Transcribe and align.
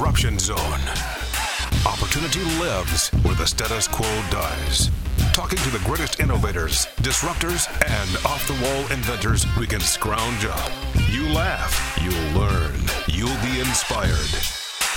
disruption 0.00 0.38
zone. 0.38 0.80
Opportunity 1.84 2.40
lives 2.58 3.10
where 3.22 3.34
the 3.34 3.46
status 3.46 3.86
quo 3.86 4.08
dies. 4.30 4.90
Talking 5.34 5.58
to 5.58 5.68
the 5.68 5.82
greatest 5.84 6.20
innovators, 6.20 6.86
disruptors, 7.02 7.68
and 7.86 8.24
off 8.24 8.46
the 8.46 8.54
wall 8.64 8.80
inventors 8.90 9.44
we 9.58 9.66
can 9.66 9.80
scrounge 9.80 10.46
up. 10.46 10.70
You 11.10 11.28
laugh, 11.34 11.98
you'll 12.00 12.40
learn, 12.40 12.80
you'll 13.08 13.42
be 13.42 13.60
inspired. 13.60 14.32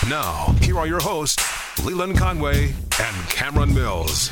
Now, 0.09 0.55
here 0.61 0.79
are 0.79 0.87
your 0.87 1.01
hosts, 1.01 1.43
Leland 1.83 2.17
Conway 2.17 2.73
and 3.01 3.29
Cameron 3.29 3.73
Mills. 3.73 4.31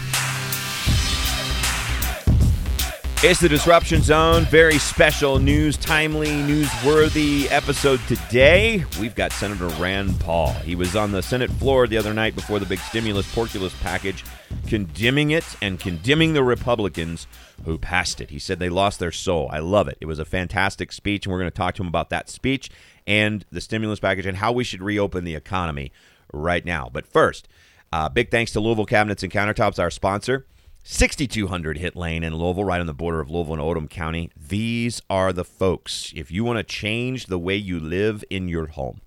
It's 3.23 3.39
the 3.39 3.47
Disruption 3.47 4.01
Zone. 4.01 4.45
Very 4.45 4.79
special 4.79 5.37
news, 5.37 5.77
timely, 5.77 6.29
newsworthy 6.29 7.45
episode 7.51 7.99
today. 8.07 8.83
We've 8.99 9.13
got 9.13 9.31
Senator 9.31 9.67
Rand 9.79 10.19
Paul. 10.19 10.53
He 10.53 10.73
was 10.73 10.95
on 10.95 11.11
the 11.11 11.21
Senate 11.21 11.51
floor 11.51 11.85
the 11.85 11.97
other 11.97 12.15
night 12.15 12.33
before 12.33 12.57
the 12.57 12.65
big 12.65 12.79
stimulus 12.79 13.31
porculus 13.31 13.79
package, 13.83 14.25
condemning 14.65 15.29
it 15.29 15.43
and 15.61 15.79
condemning 15.79 16.33
the 16.33 16.43
Republicans 16.43 17.27
who 17.63 17.77
passed 17.77 18.21
it. 18.21 18.31
He 18.31 18.39
said 18.39 18.57
they 18.57 18.69
lost 18.69 18.97
their 18.97 19.11
soul. 19.11 19.47
I 19.51 19.59
love 19.59 19.87
it. 19.87 19.99
It 20.01 20.07
was 20.07 20.17
a 20.17 20.25
fantastic 20.25 20.91
speech, 20.91 21.27
and 21.27 21.31
we're 21.31 21.41
going 21.41 21.51
to 21.51 21.55
talk 21.55 21.75
to 21.75 21.83
him 21.83 21.89
about 21.89 22.09
that 22.09 22.27
speech 22.27 22.71
and 23.05 23.45
the 23.51 23.61
stimulus 23.61 23.99
package 23.99 24.25
and 24.25 24.37
how 24.37 24.51
we 24.51 24.63
should 24.63 24.81
reopen 24.81 25.25
the 25.25 25.35
economy 25.35 25.91
right 26.33 26.65
now. 26.65 26.89
But 26.91 27.05
first, 27.05 27.47
uh, 27.93 28.09
big 28.09 28.31
thanks 28.31 28.51
to 28.53 28.59
Louisville 28.59 28.87
Cabinets 28.87 29.21
and 29.21 29.31
Countertops, 29.31 29.77
our 29.77 29.91
sponsor. 29.91 30.47
6200 30.83 31.77
Hit 31.77 31.95
Lane 31.95 32.23
in 32.23 32.35
Louisville, 32.35 32.63
right 32.63 32.81
on 32.81 32.87
the 32.87 32.93
border 32.93 33.19
of 33.19 33.29
Louisville 33.29 33.53
and 33.53 33.61
Oldham 33.61 33.87
County. 33.87 34.31
These 34.35 35.01
are 35.09 35.31
the 35.31 35.45
folks. 35.45 36.11
If 36.15 36.31
you 36.31 36.43
want 36.43 36.57
to 36.57 36.63
change 36.63 37.27
the 37.27 37.39
way 37.39 37.55
you 37.55 37.79
live 37.79 38.23
in 38.29 38.47
your 38.47 38.67
home, 38.67 39.01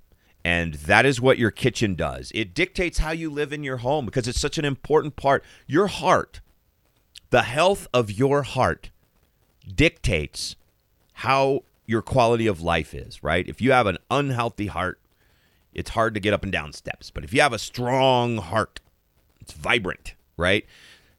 and 0.44 0.74
that 0.74 1.06
is 1.06 1.20
what 1.20 1.38
your 1.38 1.50
kitchen 1.50 1.94
does, 1.94 2.30
it 2.34 2.54
dictates 2.54 2.98
how 2.98 3.10
you 3.10 3.30
live 3.30 3.52
in 3.52 3.64
your 3.64 3.78
home 3.78 4.04
because 4.04 4.28
it's 4.28 4.40
such 4.40 4.58
an 4.58 4.64
important 4.64 5.16
part. 5.16 5.42
Your 5.66 5.88
heart, 5.88 6.40
the 7.30 7.42
health 7.42 7.88
of 7.92 8.10
your 8.10 8.42
heart, 8.42 8.90
dictates 9.66 10.54
how 11.14 11.64
your 11.86 12.02
quality 12.02 12.46
of 12.46 12.60
life 12.60 12.94
is, 12.94 13.22
right? 13.22 13.48
If 13.48 13.60
you 13.60 13.72
have 13.72 13.86
an 13.86 13.98
unhealthy 14.10 14.66
heart, 14.66 15.00
it's 15.72 15.90
hard 15.90 16.14
to 16.14 16.20
get 16.20 16.32
up 16.32 16.42
and 16.42 16.52
down 16.52 16.72
steps. 16.72 17.10
But 17.10 17.24
if 17.24 17.34
you 17.34 17.40
have 17.40 17.52
a 17.52 17.58
strong 17.58 18.36
heart, 18.36 18.80
it's 19.40 19.52
vibrant, 19.52 20.14
right? 20.36 20.66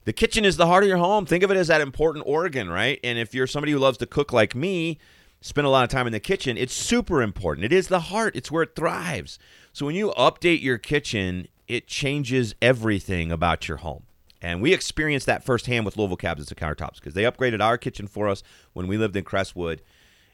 The 0.05 0.13
kitchen 0.13 0.45
is 0.45 0.57
the 0.57 0.67
heart 0.67 0.83
of 0.83 0.87
your 0.87 0.97
home. 0.97 1.25
Think 1.25 1.43
of 1.43 1.51
it 1.51 1.57
as 1.57 1.67
that 1.67 1.81
important 1.81 2.25
organ, 2.27 2.69
right? 2.69 2.99
And 3.03 3.17
if 3.17 3.33
you're 3.33 3.47
somebody 3.47 3.71
who 3.71 3.79
loves 3.79 3.97
to 3.97 4.05
cook 4.05 4.31
like 4.31 4.55
me, 4.55 4.99
spend 5.41 5.65
a 5.65 5.69
lot 5.69 5.83
of 5.83 5.89
time 5.89 6.07
in 6.07 6.13
the 6.13 6.19
kitchen, 6.19 6.57
it's 6.57 6.73
super 6.73 7.21
important. 7.21 7.65
It 7.65 7.73
is 7.73 7.87
the 7.87 7.99
heart, 7.99 8.35
it's 8.35 8.51
where 8.51 8.63
it 8.63 8.75
thrives. 8.75 9.39
So 9.73 9.85
when 9.85 9.95
you 9.95 10.11
update 10.17 10.61
your 10.61 10.77
kitchen, 10.77 11.47
it 11.67 11.87
changes 11.87 12.53
everything 12.61 13.31
about 13.31 13.67
your 13.67 13.77
home. 13.77 14.03
And 14.41 14.61
we 14.61 14.73
experienced 14.73 15.25
that 15.25 15.43
firsthand 15.43 15.85
with 15.85 15.97
Louisville 15.97 16.17
Cabinets 16.17 16.51
and 16.51 16.59
Countertops 16.59 16.95
because 16.95 17.15
they 17.15 17.23
upgraded 17.23 17.61
our 17.61 17.77
kitchen 17.77 18.05
for 18.05 18.27
us 18.27 18.43
when 18.73 18.85
we 18.85 18.97
lived 18.97 19.15
in 19.15 19.23
Crestwood. 19.23 19.81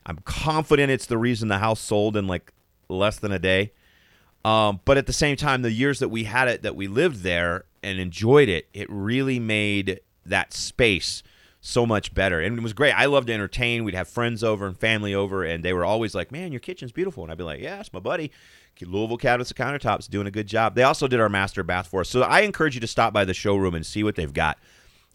I'm 0.05 0.17
confident 0.25 0.92
it's 0.92 1.05
the 1.05 1.17
reason 1.17 1.47
the 1.47 1.59
house 1.59 1.80
sold 1.80 2.17
in 2.17 2.27
like 2.27 2.52
less 2.89 3.19
than 3.19 3.31
a 3.31 3.39
day. 3.39 3.72
Um, 4.44 4.80
but 4.86 4.97
at 4.97 5.06
the 5.06 5.14
same 5.14 5.36
time, 5.36 5.61
the 5.61 5.72
years 5.72 6.00
that 6.00 6.09
we 6.09 6.23
had 6.23 6.47
it, 6.47 6.64
that 6.64 6.75
we 6.75 6.88
lived 6.88 7.23
there, 7.23 7.66
and 7.84 8.00
enjoyed 8.00 8.50
it, 8.50 8.67
it 8.73 8.88
really 8.89 9.39
made 9.39 10.02
that 10.25 10.53
space 10.53 11.23
so 11.61 11.86
much 11.86 12.14
better. 12.14 12.39
And 12.39 12.58
it 12.58 12.61
was 12.61 12.73
great. 12.73 12.92
I 12.94 13.06
loved 13.06 13.28
to 13.28 13.33
entertain. 13.33 13.83
We'd 13.83 13.94
have 13.94 14.08
friends 14.08 14.44
over 14.44 14.66
and 14.66 14.78
family 14.78 15.14
over, 15.14 15.44
and 15.44 15.64
they 15.64 15.73
were 15.73 15.86
always 15.86 16.16
like, 16.16 16.31
Man, 16.31 16.52
your 16.52 16.59
kitchen's 16.59 16.92
beautiful. 16.92 17.23
And 17.23 17.31
I'd 17.31 17.38
be 17.38 17.44
like, 17.44 17.61
Yeah, 17.61 17.80
it's 17.80 17.94
my 17.94 18.00
buddy. 18.00 18.31
Louisville 18.81 19.17
Cabinets 19.17 19.52
and 19.52 19.59
Countertops 19.59 20.09
doing 20.09 20.25
a 20.25 20.31
good 20.31 20.48
job. 20.48 20.73
They 20.73 20.81
also 20.81 21.08
did 21.08 21.20
our 21.20 21.30
master 21.30 21.61
bath 21.61 21.86
for 21.86 22.02
us. 22.02 22.09
So 22.09 22.23
I 22.23 22.42
encourage 22.42 22.73
you 22.73 22.81
to 22.81 22.88
stop 22.88 23.14
by 23.14 23.26
the 23.26 23.33
showroom 23.33 23.76
and 23.76 23.86
see 23.86 24.04
what 24.04 24.16
they've 24.16 24.33
got 24.33 24.58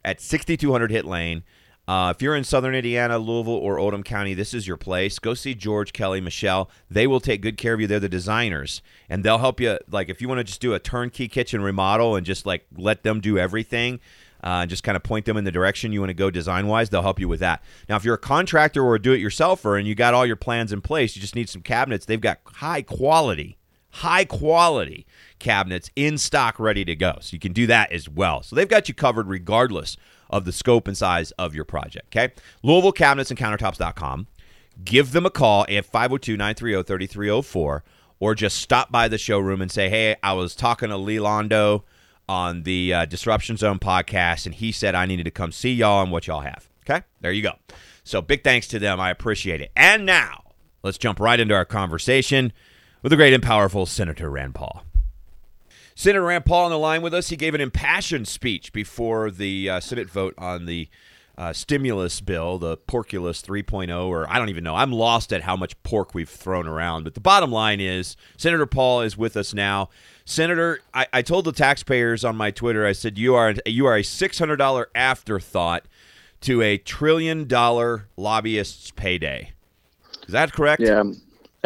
at 0.05 0.21
6200 0.21 0.93
Hit 0.93 1.05
Lane. 1.05 1.43
Uh, 1.89 2.13
if 2.15 2.21
you're 2.21 2.35
in 2.35 2.43
southern 2.43 2.75
Indiana, 2.75 3.17
Louisville, 3.17 3.53
or 3.53 3.79
Oldham 3.79 4.03
County, 4.03 4.35
this 4.35 4.53
is 4.53 4.67
your 4.67 4.77
place. 4.77 5.21
Go 5.21 5.35
see 5.35 5.55
George, 5.55 5.93
Kelly, 5.93 6.21
Michelle. 6.21 6.69
They 6.91 7.07
will 7.07 7.21
take 7.21 7.43
good 7.43 7.57
care 7.57 7.75
of 7.75 7.81
you. 7.81 7.87
They're 7.87 8.01
the 8.01 8.09
designers, 8.09 8.83
and 9.09 9.23
they'll 9.23 9.39
help 9.39 9.61
you. 9.61 9.79
Like, 9.89 10.09
if 10.09 10.21
you 10.21 10.29
want 10.29 10.41
to 10.41 10.45
just 10.45 10.61
do 10.61 10.75
a 10.75 10.81
turnkey 10.81 11.29
kitchen 11.29 11.63
remodel 11.63 12.17
and 12.17 12.27
just 12.27 12.45
like 12.45 12.67
let 12.77 13.05
them 13.05 13.21
do 13.21 13.39
everything, 13.39 14.01
uh, 14.43 14.61
and 14.63 14.71
just 14.71 14.83
kind 14.83 14.97
of 14.97 15.03
point 15.03 15.27
them 15.27 15.37
in 15.37 15.45
the 15.45 15.53
direction 15.53 15.93
you 15.93 16.01
want 16.01 16.11
to 16.11 16.15
go 16.15 16.31
design 16.31 16.67
wise, 16.67 16.91
they'll 16.91 17.03
help 17.03 17.21
you 17.21 17.29
with 17.29 17.41
that. 17.41 17.63
Now, 17.89 17.97
if 17.97 18.05
you're 18.05 18.15
a 18.15 18.19
contractor 18.19 18.85
or 18.85 18.97
a 18.97 19.03
do 19.03 19.13
it 19.13 19.19
yourselfer 19.19 19.79
and 19.79 19.89
you 19.89 19.95
got 19.95 20.15
all 20.15 20.27
your 20.27 20.37
plans 20.37 20.73
in 20.73 20.81
place, 20.81 21.17
you 21.17 21.23
just 21.23 21.35
need 21.35 21.49
some 21.49 21.63
cabinets, 21.63 22.07
they've 22.07 22.21
got 22.21 22.41
high 22.45 22.83
quality, 22.83 23.59
high 23.91 24.25
quality 24.25 25.07
cabinets 25.39 25.91
in 25.97 26.19
stock 26.19 26.61
ready 26.61 26.85
to 26.85 26.95
go. 26.95 27.19
So 27.21 27.35
you 27.35 27.41
can 27.41 27.53
do 27.53 27.67
that 27.69 27.93
as 27.93 28.09
well. 28.09 28.43
So 28.43 28.57
they've 28.57 28.69
got 28.69 28.89
you 28.89 28.95
covered 28.95 29.29
regardless 29.29 29.97
of 30.31 30.45
the 30.45 30.53
scope 30.53 30.89
and 30.89 30.97
size 30.97 31.31
of 31.33 31.55
your 31.55 31.65
project. 31.65 32.15
Okay. 32.15 32.33
Louisville 32.63 32.93
Cabinets 32.93 33.31
and 33.31 33.39
Countertops.com. 33.39 34.27
Give 34.85 35.13
them 35.13 35.25
a 35.25 35.31
call 35.31 35.65
at 35.69 35.87
502 35.87 36.37
930 36.37 36.83
3304 36.83 37.85
or 38.19 38.35
just 38.35 38.57
stop 38.57 38.91
by 38.91 39.09
the 39.09 39.19
showroom 39.19 39.61
and 39.63 39.71
say, 39.71 39.89
hey, 39.89 40.17
I 40.23 40.33
was 40.33 40.55
talking 40.55 40.89
to 40.89 40.97
Lee 40.97 41.17
Londo 41.17 41.83
on 42.29 42.65
the 42.65 42.93
uh, 42.93 43.05
Disruption 43.05 43.57
Zone 43.57 43.79
podcast, 43.79 44.47
and 44.47 44.55
he 44.55 44.73
said 44.73 44.95
I 44.95 45.07
needed 45.07 45.25
to 45.25 45.31
come 45.31 45.53
see 45.53 45.73
y'all 45.73 46.03
and 46.03 46.11
what 46.11 46.27
y'all 46.27 46.41
have. 46.41 46.69
Okay, 46.89 47.05
there 47.21 47.33
you 47.33 47.43
go. 47.43 47.53
So 48.05 48.23
big 48.23 48.45
thanks 48.45 48.69
to 48.69 48.79
them. 48.79 49.01
I 49.01 49.11
appreciate 49.11 49.61
it. 49.61 49.71
And 49.77 50.07
now 50.07 50.45
let's 50.83 50.99
jump 50.99 51.21
right 51.21 51.39
into 51.39 51.55
our 51.55 51.65
conversation 51.65 52.53
with 53.03 53.11
the 53.11 53.17
great 53.17 53.33
and 53.33 53.43
powerful 53.43 53.87
Senator 53.87 54.31
Rand 54.31 54.55
Paul. 54.55 54.86
Senator 55.99 56.25
Rand 56.25 56.45
Paul 56.45 56.67
on 56.67 56.71
the 56.71 56.79
line 56.79 57.01
with 57.01 57.15
us. 57.15 57.31
He 57.31 57.37
gave 57.37 57.55
an 57.55 57.61
impassioned 57.63 58.29
speech 58.29 58.71
before 58.71 59.31
the 59.31 59.71
uh, 59.71 59.81
Senate 59.81 60.11
vote 60.11 60.35
on 60.37 60.67
the 60.67 60.91
uh, 61.39 61.55
stimulus 61.55 62.21
bill, 62.21 62.59
the 62.59 62.77
Porculus 62.77 63.41
3.0, 63.41 64.07
or 64.07 64.31
I 64.31 64.39
don't 64.39 64.51
even 64.51 64.63
know. 64.63 64.75
I'm 64.77 64.93
lost 64.93 65.33
at 65.33 65.41
how 65.43 65.57
much 65.57 65.83
pork 65.85 66.15
we've 66.15 66.29
thrown 66.29 66.69
around. 66.69 67.05
But 67.05 67.15
the 67.15 67.21
bottom 67.21 67.51
line 67.51 67.81
is 67.81 68.15
Senator 68.37 68.67
Paul 68.67 69.01
is 69.01 69.17
with 69.17 69.39
us 69.39 69.55
now. 69.55 69.89
Senator, 70.27 70.81
I, 70.93 71.07
I 71.15 71.23
told 71.23 71.47
the 71.47 71.53
taxpayers 71.53 72.27
on 72.27 72.37
my 72.37 72.51
Twitter, 72.51 72.85
I 72.85 72.93
said 72.93 73.17
you 73.17 73.35
are 73.35 73.55
you 73.65 73.87
are 73.87 73.97
a 73.97 74.03
six 74.03 74.39
hundred 74.39 74.57
dollar 74.57 74.91
afterthought 74.95 75.87
to 76.43 76.61
a 76.61 76.77
trillion 76.77 77.49
dollar 77.49 78.09
lobbyist's 78.19 78.91
payday. 78.91 79.53
Is 80.27 80.33
that 80.33 80.53
correct? 80.53 80.83
Yeah. 80.83 81.05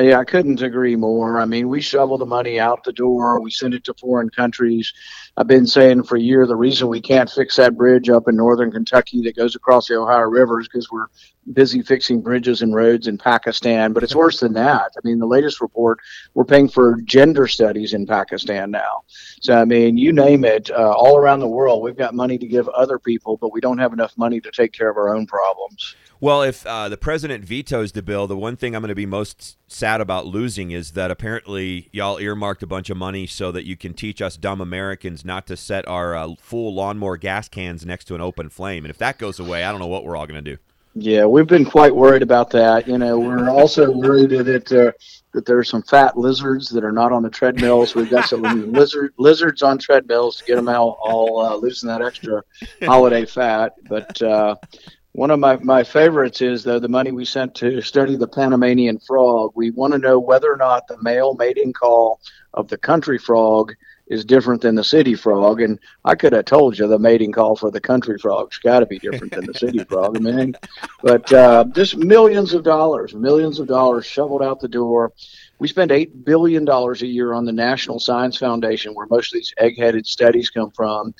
Yeah, 0.00 0.18
I 0.18 0.24
couldn't 0.24 0.62
agree 0.62 0.96
more. 0.96 1.40
I 1.40 1.44
mean, 1.44 1.68
we 1.68 1.80
shovel 1.80 2.16
the 2.18 2.26
money 2.26 2.58
out 2.58 2.84
the 2.84 2.92
door. 2.92 3.40
We 3.40 3.50
send 3.50 3.74
it 3.74 3.84
to 3.84 3.94
foreign 3.94 4.30
countries. 4.30 4.92
I've 5.36 5.46
been 5.46 5.66
saying 5.66 6.04
for 6.04 6.16
a 6.16 6.20
year 6.20 6.46
the 6.46 6.56
reason 6.56 6.88
we 6.88 7.00
can't 7.00 7.30
fix 7.30 7.56
that 7.56 7.76
bridge 7.76 8.08
up 8.08 8.26
in 8.28 8.36
northern 8.36 8.72
Kentucky 8.72 9.20
that 9.22 9.36
goes 9.36 9.54
across 9.54 9.88
the 9.88 9.96
Ohio 9.96 10.28
River 10.28 10.60
is 10.60 10.68
because 10.68 10.90
we're 10.90 11.06
busy 11.52 11.82
fixing 11.82 12.20
bridges 12.20 12.62
and 12.62 12.74
roads 12.74 13.06
in 13.06 13.18
Pakistan. 13.18 13.92
But 13.92 14.02
it's 14.02 14.14
worse 14.14 14.40
than 14.40 14.52
that. 14.54 14.92
I 14.96 15.00
mean, 15.04 15.18
the 15.18 15.26
latest 15.26 15.60
report, 15.60 15.98
we're 16.34 16.44
paying 16.44 16.68
for 16.68 17.00
gender 17.02 17.46
studies 17.46 17.94
in 17.94 18.06
Pakistan 18.06 18.70
now. 18.70 19.02
So, 19.40 19.54
I 19.54 19.64
mean, 19.64 19.96
you 19.96 20.12
name 20.12 20.44
it, 20.44 20.70
uh, 20.70 20.92
all 20.92 21.16
around 21.16 21.40
the 21.40 21.48
world, 21.48 21.82
we've 21.82 21.96
got 21.96 22.14
money 22.14 22.38
to 22.38 22.46
give 22.46 22.68
other 22.68 22.98
people, 22.98 23.36
but 23.36 23.52
we 23.52 23.60
don't 23.60 23.78
have 23.78 23.92
enough 23.92 24.16
money 24.16 24.40
to 24.40 24.50
take 24.50 24.72
care 24.72 24.90
of 24.90 24.96
our 24.96 25.14
own 25.14 25.26
problems. 25.26 25.96
Well, 26.22 26.42
if 26.42 26.66
uh, 26.66 26.90
the 26.90 26.98
president 26.98 27.46
vetoes 27.46 27.92
the 27.92 28.02
bill, 28.02 28.26
the 28.26 28.36
one 28.36 28.54
thing 28.54 28.76
I'm 28.76 28.82
going 28.82 28.90
to 28.90 28.94
be 28.94 29.06
most 29.06 29.56
sad 29.68 30.02
about 30.02 30.26
losing 30.26 30.70
is 30.70 30.92
that 30.92 31.10
apparently 31.10 31.88
y'all 31.92 32.20
earmarked 32.20 32.62
a 32.62 32.66
bunch 32.66 32.90
of 32.90 32.98
money 32.98 33.26
so 33.26 33.50
that 33.52 33.64
you 33.64 33.74
can 33.74 33.94
teach 33.94 34.20
us 34.20 34.36
dumb 34.36 34.60
Americans 34.60 35.24
not 35.24 35.46
to 35.46 35.56
set 35.56 35.88
our 35.88 36.14
uh, 36.14 36.34
full 36.38 36.74
lawnmower 36.74 37.16
gas 37.16 37.48
cans 37.48 37.86
next 37.86 38.04
to 38.04 38.14
an 38.14 38.20
open 38.20 38.50
flame. 38.50 38.84
And 38.84 38.90
if 38.90 38.98
that 38.98 39.16
goes 39.16 39.40
away, 39.40 39.64
I 39.64 39.70
don't 39.70 39.80
know 39.80 39.86
what 39.86 40.04
we're 40.04 40.14
all 40.14 40.26
going 40.26 40.44
to 40.44 40.56
do. 40.56 40.58
Yeah, 40.94 41.24
we've 41.24 41.46
been 41.46 41.64
quite 41.64 41.94
worried 41.94 42.22
about 42.22 42.50
that. 42.50 42.88
You 42.88 42.98
know, 42.98 43.18
we're 43.18 43.48
also 43.48 43.90
worried 43.90 44.30
that 44.30 44.72
uh, 44.72 44.92
that 45.32 45.46
there 45.46 45.58
are 45.58 45.64
some 45.64 45.82
fat 45.82 46.16
lizards 46.16 46.68
that 46.70 46.82
are 46.84 46.92
not 46.92 47.12
on 47.12 47.22
the 47.22 47.30
treadmills. 47.30 47.94
We've 47.94 48.10
got 48.10 48.28
some 48.28 48.42
lizard 48.72 49.14
lizards 49.16 49.62
on 49.62 49.78
treadmills 49.78 50.38
to 50.38 50.44
get 50.44 50.56
them 50.56 50.68
all, 50.68 50.98
all 51.00 51.40
uh, 51.40 51.54
losing 51.56 51.88
that 51.88 52.02
extra 52.02 52.42
holiday 52.82 53.24
fat. 53.24 53.74
But 53.88 54.20
uh, 54.20 54.56
one 55.12 55.30
of 55.30 55.38
my, 55.38 55.56
my 55.56 55.84
favorites 55.84 56.40
is 56.40 56.64
though 56.64 56.80
the 56.80 56.88
money 56.88 57.12
we 57.12 57.24
sent 57.24 57.54
to 57.56 57.80
study 57.82 58.16
the 58.16 58.28
Panamanian 58.28 58.98
frog. 58.98 59.52
We 59.54 59.70
want 59.70 59.92
to 59.92 59.98
know 59.98 60.18
whether 60.18 60.52
or 60.52 60.56
not 60.56 60.88
the 60.88 61.00
male 61.02 61.34
mating 61.34 61.72
call 61.72 62.20
of 62.54 62.66
the 62.66 62.78
country 62.78 63.18
frog 63.18 63.74
is 64.10 64.24
different 64.24 64.60
than 64.60 64.74
the 64.74 64.84
city 64.84 65.14
frog. 65.14 65.62
And 65.62 65.78
I 66.04 66.16
could 66.16 66.32
have 66.32 66.44
told 66.44 66.76
you 66.76 66.86
the 66.86 66.98
mating 66.98 67.32
call 67.32 67.56
for 67.56 67.70
the 67.70 67.80
country 67.80 68.18
frog's 68.18 68.58
got 68.58 68.80
to 68.80 68.86
be 68.86 68.98
different 68.98 69.32
than 69.32 69.46
the 69.46 69.54
city 69.54 69.78
frog. 69.88 70.16
I 70.16 70.20
mean, 70.20 70.56
but 71.02 71.32
uh, 71.32 71.64
just 71.72 71.96
millions 71.96 72.52
of 72.52 72.64
dollars, 72.64 73.14
millions 73.14 73.60
of 73.60 73.68
dollars 73.68 74.04
shoveled 74.04 74.42
out 74.42 74.60
the 74.60 74.68
door. 74.68 75.12
We 75.60 75.68
spend 75.68 75.92
$8 75.92 76.24
billion 76.24 76.68
a 76.68 76.94
year 77.06 77.32
on 77.32 77.44
the 77.44 77.52
National 77.52 78.00
Science 78.00 78.36
Foundation, 78.36 78.94
where 78.94 79.06
most 79.10 79.32
of 79.32 79.38
these 79.38 79.54
egg 79.58 79.78
headed 79.78 80.06
studies 80.06 80.50
come 80.50 80.70
from. 80.72 81.14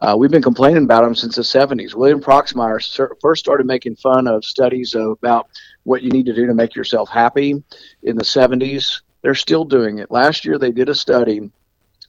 Uh, 0.00 0.16
we've 0.18 0.30
been 0.30 0.42
complaining 0.42 0.84
about 0.84 1.02
them 1.02 1.14
since 1.14 1.36
the 1.36 1.42
70s. 1.42 1.94
William 1.94 2.20
Proxmire 2.20 2.80
first 3.20 3.44
started 3.44 3.66
making 3.66 3.96
fun 3.96 4.26
of 4.26 4.44
studies 4.44 4.94
about 4.94 5.48
what 5.84 6.02
you 6.02 6.10
need 6.10 6.26
to 6.26 6.34
do 6.34 6.46
to 6.46 6.54
make 6.54 6.74
yourself 6.74 7.10
happy 7.10 7.62
in 8.02 8.16
the 8.16 8.24
70s. 8.24 9.02
They're 9.20 9.34
still 9.34 9.64
doing 9.64 9.98
it. 9.98 10.10
Last 10.10 10.44
year, 10.44 10.58
they 10.58 10.72
did 10.72 10.88
a 10.88 10.94
study 10.94 11.50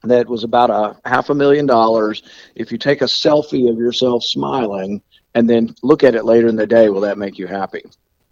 that 0.03 0.27
was 0.27 0.43
about 0.43 0.69
a 0.69 0.97
half 1.09 1.29
a 1.29 1.35
million 1.35 1.65
dollars. 1.65 2.23
If 2.55 2.71
you 2.71 2.77
take 2.77 3.01
a 3.01 3.05
selfie 3.05 3.69
of 3.69 3.77
yourself 3.77 4.23
smiling 4.23 5.01
and 5.33 5.49
then 5.49 5.75
look 5.81 6.03
at 6.03 6.15
it 6.15 6.25
later 6.25 6.47
in 6.47 6.55
the 6.55 6.67
day, 6.67 6.89
will 6.89 7.01
that 7.01 7.17
make 7.17 7.37
you 7.37 7.47
happy? 7.47 7.83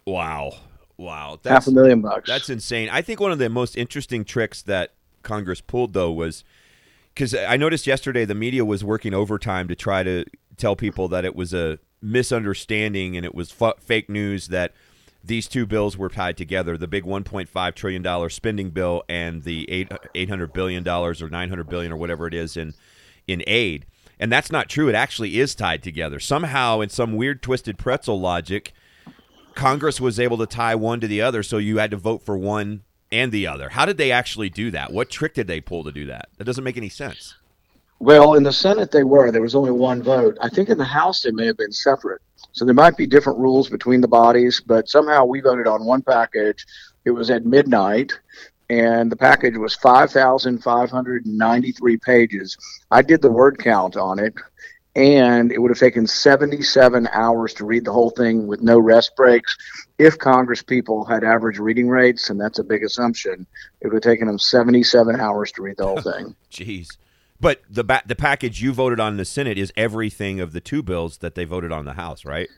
Wow. 0.06 0.52
Wow. 0.96 1.38
That's, 1.42 1.64
half 1.64 1.66
a 1.66 1.74
million 1.74 2.00
bucks. 2.00 2.28
That's 2.28 2.50
insane. 2.50 2.88
I 2.90 3.02
think 3.02 3.20
one 3.20 3.32
of 3.32 3.38
the 3.38 3.48
most 3.48 3.76
interesting 3.76 4.24
tricks 4.24 4.62
that 4.62 4.92
Congress 5.22 5.60
pulled, 5.60 5.94
though, 5.94 6.12
was 6.12 6.44
because 7.14 7.34
I 7.34 7.56
noticed 7.56 7.86
yesterday 7.86 8.24
the 8.24 8.34
media 8.34 8.64
was 8.64 8.84
working 8.84 9.14
overtime 9.14 9.68
to 9.68 9.74
try 9.74 10.02
to 10.02 10.24
tell 10.56 10.76
people 10.76 11.08
that 11.08 11.24
it 11.24 11.34
was 11.34 11.54
a 11.54 11.78
misunderstanding 12.00 13.16
and 13.16 13.24
it 13.24 13.34
was 13.34 13.54
f- 13.60 13.78
fake 13.80 14.10
news 14.10 14.48
that 14.48 14.72
these 15.24 15.46
two 15.46 15.66
bills 15.66 15.96
were 15.96 16.08
tied 16.08 16.36
together 16.36 16.76
the 16.76 16.88
big 16.88 17.04
1.5 17.04 17.74
trillion 17.74 18.02
dollar 18.02 18.28
spending 18.28 18.70
bill 18.70 19.02
and 19.08 19.42
the 19.44 19.70
8 19.70 19.92
800 20.14 20.52
billion 20.52 20.82
dollars 20.82 21.22
or 21.22 21.28
900 21.28 21.68
billion 21.68 21.92
or 21.92 21.96
whatever 21.96 22.26
it 22.26 22.34
is 22.34 22.56
in 22.56 22.74
in 23.26 23.42
aid. 23.46 23.86
And 24.18 24.30
that's 24.30 24.52
not 24.52 24.68
true. 24.68 24.88
It 24.88 24.94
actually 24.94 25.38
is 25.38 25.54
tied 25.54 25.82
together. 25.82 26.20
Somehow 26.20 26.80
in 26.80 26.88
some 26.88 27.14
weird 27.14 27.42
twisted 27.42 27.78
pretzel 27.78 28.20
logic 28.20 28.72
congress 29.54 30.00
was 30.00 30.18
able 30.18 30.38
to 30.38 30.46
tie 30.46 30.74
one 30.74 30.98
to 30.98 31.06
the 31.06 31.20
other 31.20 31.42
so 31.42 31.58
you 31.58 31.76
had 31.76 31.90
to 31.90 31.96
vote 31.96 32.22
for 32.22 32.36
one 32.36 32.82
and 33.10 33.30
the 33.30 33.46
other. 33.46 33.68
How 33.70 33.84
did 33.84 33.98
they 33.98 34.10
actually 34.10 34.48
do 34.48 34.70
that? 34.70 34.92
What 34.92 35.10
trick 35.10 35.34
did 35.34 35.46
they 35.46 35.60
pull 35.60 35.84
to 35.84 35.92
do 35.92 36.06
that? 36.06 36.30
That 36.38 36.44
doesn't 36.44 36.64
make 36.64 36.78
any 36.78 36.88
sense 36.88 37.34
well, 38.02 38.34
in 38.34 38.42
the 38.42 38.52
Senate, 38.52 38.90
they 38.90 39.04
were. 39.04 39.30
There 39.30 39.42
was 39.42 39.54
only 39.54 39.70
one 39.70 40.02
vote. 40.02 40.36
I 40.40 40.48
think 40.48 40.68
in 40.68 40.76
the 40.76 40.84
House, 40.84 41.22
they 41.22 41.30
may 41.30 41.46
have 41.46 41.56
been 41.56 41.70
separate. 41.70 42.20
So 42.50 42.64
there 42.64 42.74
might 42.74 42.96
be 42.96 43.06
different 43.06 43.38
rules 43.38 43.68
between 43.68 44.00
the 44.00 44.08
bodies, 44.08 44.60
but 44.60 44.88
somehow 44.88 45.24
we 45.24 45.40
voted 45.40 45.68
on 45.68 45.84
one 45.84 46.02
package. 46.02 46.66
It 47.04 47.12
was 47.12 47.30
at 47.30 47.46
midnight, 47.46 48.18
and 48.68 49.12
the 49.12 49.14
package 49.14 49.56
was 49.56 49.76
5,593 49.76 51.96
pages. 51.98 52.56
I 52.90 53.02
did 53.02 53.22
the 53.22 53.30
word 53.30 53.60
count 53.60 53.96
on 53.96 54.18
it, 54.18 54.34
and 54.96 55.52
it 55.52 55.60
would 55.60 55.70
have 55.70 55.78
taken 55.78 56.08
77 56.08 57.08
hours 57.12 57.54
to 57.54 57.64
read 57.64 57.84
the 57.84 57.92
whole 57.92 58.10
thing 58.10 58.48
with 58.48 58.62
no 58.62 58.80
rest 58.80 59.14
breaks. 59.14 59.56
If 59.98 60.18
Congress 60.18 60.64
people 60.64 61.04
had 61.04 61.22
average 61.22 61.60
reading 61.60 61.88
rates, 61.88 62.30
and 62.30 62.40
that's 62.40 62.58
a 62.58 62.64
big 62.64 62.82
assumption, 62.82 63.46
it 63.80 63.86
would 63.86 63.94
have 63.94 64.02
taken 64.02 64.26
them 64.26 64.40
77 64.40 65.20
hours 65.20 65.52
to 65.52 65.62
read 65.62 65.76
the 65.76 65.86
whole 65.86 66.00
thing. 66.02 66.34
Jeez. 66.50 66.96
But 67.42 67.60
the 67.68 67.82
ba- 67.82 68.02
the 68.06 68.14
package 68.14 68.62
you 68.62 68.72
voted 68.72 69.00
on 69.00 69.14
in 69.14 69.16
the 69.16 69.24
Senate 69.24 69.58
is 69.58 69.72
everything 69.76 70.38
of 70.38 70.52
the 70.52 70.60
two 70.60 70.80
bills 70.80 71.18
that 71.18 71.34
they 71.34 71.44
voted 71.44 71.72
on 71.72 71.84
the 71.84 71.94
House, 71.94 72.24
right? 72.24 72.48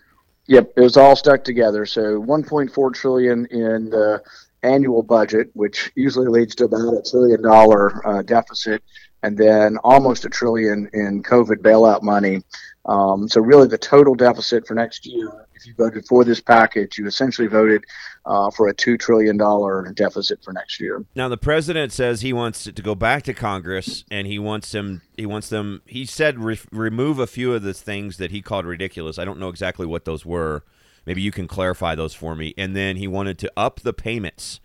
Yep, 0.47 0.75
it 0.77 0.81
was 0.83 0.99
all 0.99 1.17
stuck 1.17 1.43
together. 1.43 1.87
So 1.87 2.21
1.4 2.21 2.95
trillion 2.95 3.47
in 3.47 3.89
the 3.89 4.23
annual 4.63 5.03
budget, 5.03 5.49
which 5.55 5.91
usually 5.95 6.27
leads 6.27 6.55
to 6.57 6.65
about 6.65 6.93
a 6.93 7.03
trillion 7.11 7.43
dollar 7.43 8.07
uh, 8.07 8.21
deficit, 8.21 8.83
and 9.25 9.39
then 9.39 9.79
almost 9.79 10.27
a 10.27 10.29
trillion 10.29 10.89
in 10.93 11.23
COVID 11.23 11.57
bailout 11.57 12.03
money. 12.03 12.43
Um, 12.85 13.27
so 13.27 13.41
really, 13.41 13.67
the 13.67 13.79
total 13.79 14.15
deficit 14.15 14.67
for 14.67 14.75
next 14.75 15.07
year, 15.07 15.47
if 15.55 15.67
you 15.67 15.73
voted 15.79 16.05
for 16.07 16.25
this 16.25 16.43
package, 16.43 16.99
you 16.99 17.07
essentially 17.07 17.49
voted 17.49 17.83
uh, 18.27 18.51
for 18.51 18.69
a 18.69 18.75
two 18.75 18.99
trillion 18.99 19.39
dollar 19.39 19.91
deficit 19.95 20.45
for 20.45 20.53
next 20.53 20.79
year. 20.79 21.03
Now, 21.15 21.31
the 21.31 21.39
president 21.39 21.93
says 21.93 22.21
he 22.21 22.35
wants 22.35 22.65
to 22.65 22.83
go 22.83 22.95
back 22.95 23.23
to 23.23 23.33
Congress, 23.33 24.05
and 24.11 24.27
he 24.27 24.39
wants 24.39 24.71
them. 24.73 25.01
He 25.17 25.25
wants 25.25 25.49
them. 25.49 25.81
He 25.87 26.05
said 26.05 26.39
re- 26.39 26.61
remove 26.71 27.19
a 27.19 27.27
few 27.27 27.55
of 27.55 27.63
the 27.63 27.73
things 27.73 28.19
that 28.19 28.31
he 28.31 28.43
called 28.43 28.67
ridiculous. 28.67 29.19
I 29.19 29.25
don't 29.25 29.41
know 29.41 29.49
exactly 29.49 29.87
what 29.87 30.05
those 30.05 30.27
were. 30.27 30.65
Maybe 31.07 31.23
you 31.23 31.33
can 31.33 31.49
clarify 31.49 31.95
those 31.95 32.13
for 32.13 32.35
me. 32.35 32.53
And 32.59 32.77
then 32.77 32.97
he 32.97 33.09
wanted 33.09 33.39
to 33.39 33.53
up 33.57 33.81
the 33.81 33.95
payments 33.95 34.61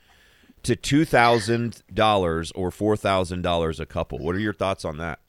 to 0.64 0.76
two 0.76 1.06
thousand 1.06 1.82
dollars 1.94 2.52
or 2.54 2.72
four 2.72 2.96
thousand 2.96 3.42
dollars 3.42 3.80
a 3.80 3.86
couple. 3.86 4.20
What 4.20 4.36
are 4.36 4.40
your 4.40 4.54
thoughts 4.54 4.86
on 4.86 4.98
that? 4.98 5.20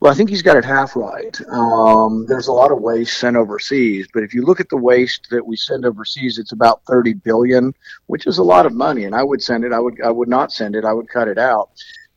Well, 0.00 0.12
I 0.12 0.14
think 0.14 0.28
he's 0.28 0.42
got 0.42 0.56
it 0.56 0.64
half 0.64 0.96
right. 0.96 1.38
Um, 1.48 2.26
there's 2.26 2.48
a 2.48 2.52
lot 2.52 2.70
of 2.70 2.80
waste 2.80 3.18
sent 3.18 3.36
overseas, 3.36 4.06
but 4.12 4.22
if 4.22 4.34
you 4.34 4.42
look 4.42 4.60
at 4.60 4.68
the 4.68 4.76
waste 4.76 5.28
that 5.30 5.46
we 5.46 5.56
send 5.56 5.86
overseas, 5.86 6.38
it's 6.38 6.52
about 6.52 6.84
30 6.86 7.14
billion, 7.14 7.72
which 8.06 8.26
is 8.26 8.38
a 8.38 8.42
lot 8.42 8.66
of 8.66 8.74
money. 8.74 9.04
And 9.04 9.14
I 9.14 9.22
would 9.22 9.42
send 9.42 9.64
it. 9.64 9.72
I 9.72 9.80
would. 9.80 10.00
I 10.02 10.10
would 10.10 10.28
not 10.28 10.52
send 10.52 10.76
it. 10.76 10.84
I 10.84 10.92
would 10.92 11.08
cut 11.08 11.28
it 11.28 11.38
out. 11.38 11.70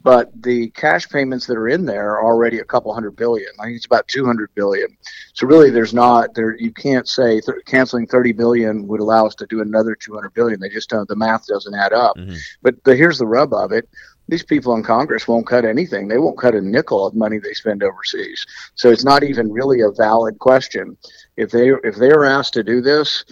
But 0.04 0.32
the 0.42 0.70
cash 0.70 1.10
payments 1.10 1.48
that 1.48 1.58
are 1.58 1.68
in 1.68 1.86
there 1.86 2.12
are 2.12 2.24
already 2.24 2.60
a 2.60 2.64
couple 2.64 2.94
hundred 2.94 3.16
billion. 3.16 3.50
I 3.60 3.66
think 3.66 3.78
it's 3.78 3.86
about 3.86 4.08
200 4.08 4.54
billion. 4.56 4.96
So 5.34 5.48
really, 5.48 5.70
there's 5.70 5.94
not 5.94 6.34
there. 6.34 6.56
You 6.56 6.72
can't 6.72 7.08
say 7.08 7.42
th- 7.42 7.66
canceling 7.66 8.08
30 8.08 8.32
billion 8.34 8.88
would 8.88 9.00
allow 9.00 9.26
us 9.26 9.36
to 9.36 9.48
do 9.48 9.62
another 9.62 9.96
200 9.96 10.34
billion. 10.34 10.60
They 10.60 10.70
just 10.70 10.90
don't. 10.90 11.08
The 11.10 11.16
math 11.16 11.48
doesn't 11.48 11.74
add 11.74 11.94
up. 11.94 12.16
Mm-hmm. 12.16 12.36
But 12.62 12.84
the, 12.84 12.96
here's 12.96 13.18
the 13.18 13.28
rub 13.28 13.54
of 13.54 13.72
it 13.72 13.90
these 14.28 14.44
people 14.44 14.76
in 14.76 14.84
Congress 14.84 15.28
won't 15.28 15.48
cut 15.48 15.66
anything. 15.66 16.08
They 16.08 16.18
won't 16.18 16.38
cut 16.38 16.56
a 16.56 16.62
nickel 16.62 17.06
of 17.06 17.16
money 17.16 17.40
they 17.40 17.54
spend 17.54 17.84
overseas. 17.84 18.46
So 18.76 18.90
it's 18.92 19.06
not 19.06 19.24
even 19.24 19.52
really 19.52 19.82
a 19.82 19.92
valid 19.92 20.38
question. 20.40 20.98
If 21.38 21.52
they 21.52 21.70
if 21.84 21.96
they 21.96 22.12
are 22.12 22.26
asked 22.26 22.54
to 22.56 22.64
do 22.64 22.82
this, 22.82 23.24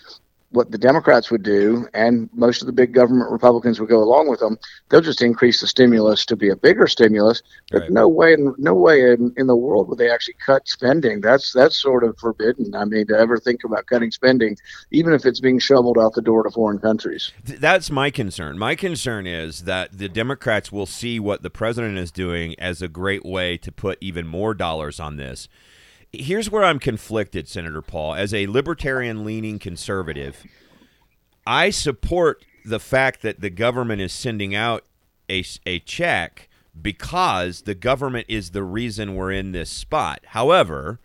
what 0.51 0.71
the 0.71 0.77
Democrats 0.77 1.29
would 1.29 1.43
do, 1.43 1.87
and 1.93 2.29
most 2.33 2.61
of 2.61 2.65
the 2.65 2.71
big 2.71 2.93
government 2.93 3.29
Republicans 3.29 3.79
would 3.79 3.89
go 3.89 4.01
along 4.01 4.29
with 4.29 4.39
them. 4.39 4.57
They'll 4.89 5.01
just 5.01 5.21
increase 5.21 5.59
the 5.59 5.67
stimulus 5.67 6.25
to 6.27 6.35
be 6.35 6.49
a 6.49 6.55
bigger 6.55 6.87
stimulus. 6.87 7.41
But 7.71 7.81
right. 7.81 7.91
no 7.91 8.07
way, 8.07 8.37
no 8.57 8.73
way 8.73 9.11
in, 9.11 9.33
in 9.37 9.47
the 9.47 9.55
world 9.55 9.89
would 9.89 9.97
they 9.97 10.09
actually 10.09 10.35
cut 10.45 10.67
spending. 10.67 11.21
That's 11.21 11.51
that's 11.51 11.77
sort 11.77 12.03
of 12.03 12.17
forbidden. 12.17 12.73
I 12.75 12.85
mean, 12.85 13.07
to 13.07 13.17
ever 13.17 13.37
think 13.37 13.63
about 13.63 13.87
cutting 13.87 14.11
spending, 14.11 14.57
even 14.91 15.13
if 15.13 15.25
it's 15.25 15.39
being 15.39 15.59
shoveled 15.59 15.97
out 15.97 16.13
the 16.13 16.21
door 16.21 16.43
to 16.43 16.51
foreign 16.51 16.79
countries. 16.79 17.31
That's 17.43 17.89
my 17.91 18.09
concern. 18.09 18.57
My 18.57 18.75
concern 18.75 19.27
is 19.27 19.63
that 19.63 19.97
the 19.97 20.09
Democrats 20.09 20.71
will 20.71 20.85
see 20.85 21.19
what 21.19 21.41
the 21.41 21.49
president 21.49 21.97
is 21.97 22.11
doing 22.11 22.57
as 22.59 22.81
a 22.81 22.87
great 22.87 23.25
way 23.25 23.57
to 23.57 23.71
put 23.71 23.97
even 23.99 24.27
more 24.27 24.53
dollars 24.53 24.99
on 24.99 25.17
this 25.17 25.49
here's 26.11 26.49
where 26.49 26.63
I'm 26.63 26.79
conflicted, 26.79 27.47
Senator 27.47 27.81
Paul. 27.81 28.15
As 28.15 28.33
a 28.33 28.47
libertarian 28.47 29.25
leaning 29.25 29.59
conservative, 29.59 30.45
I 31.45 31.69
support 31.69 32.45
the 32.63 32.79
fact 32.79 33.21
that 33.21 33.41
the 33.41 33.49
government 33.49 34.01
is 34.01 34.11
sending 34.11 34.55
out 34.55 34.83
a, 35.29 35.43
a 35.65 35.79
check 35.79 36.49
because 36.79 37.61
the 37.61 37.75
government 37.75 38.25
is 38.27 38.51
the 38.51 38.63
reason 38.63 39.15
we're 39.15 39.31
in 39.31 39.51
this 39.51 39.69
spot. 39.69 40.21
However, 40.27 40.99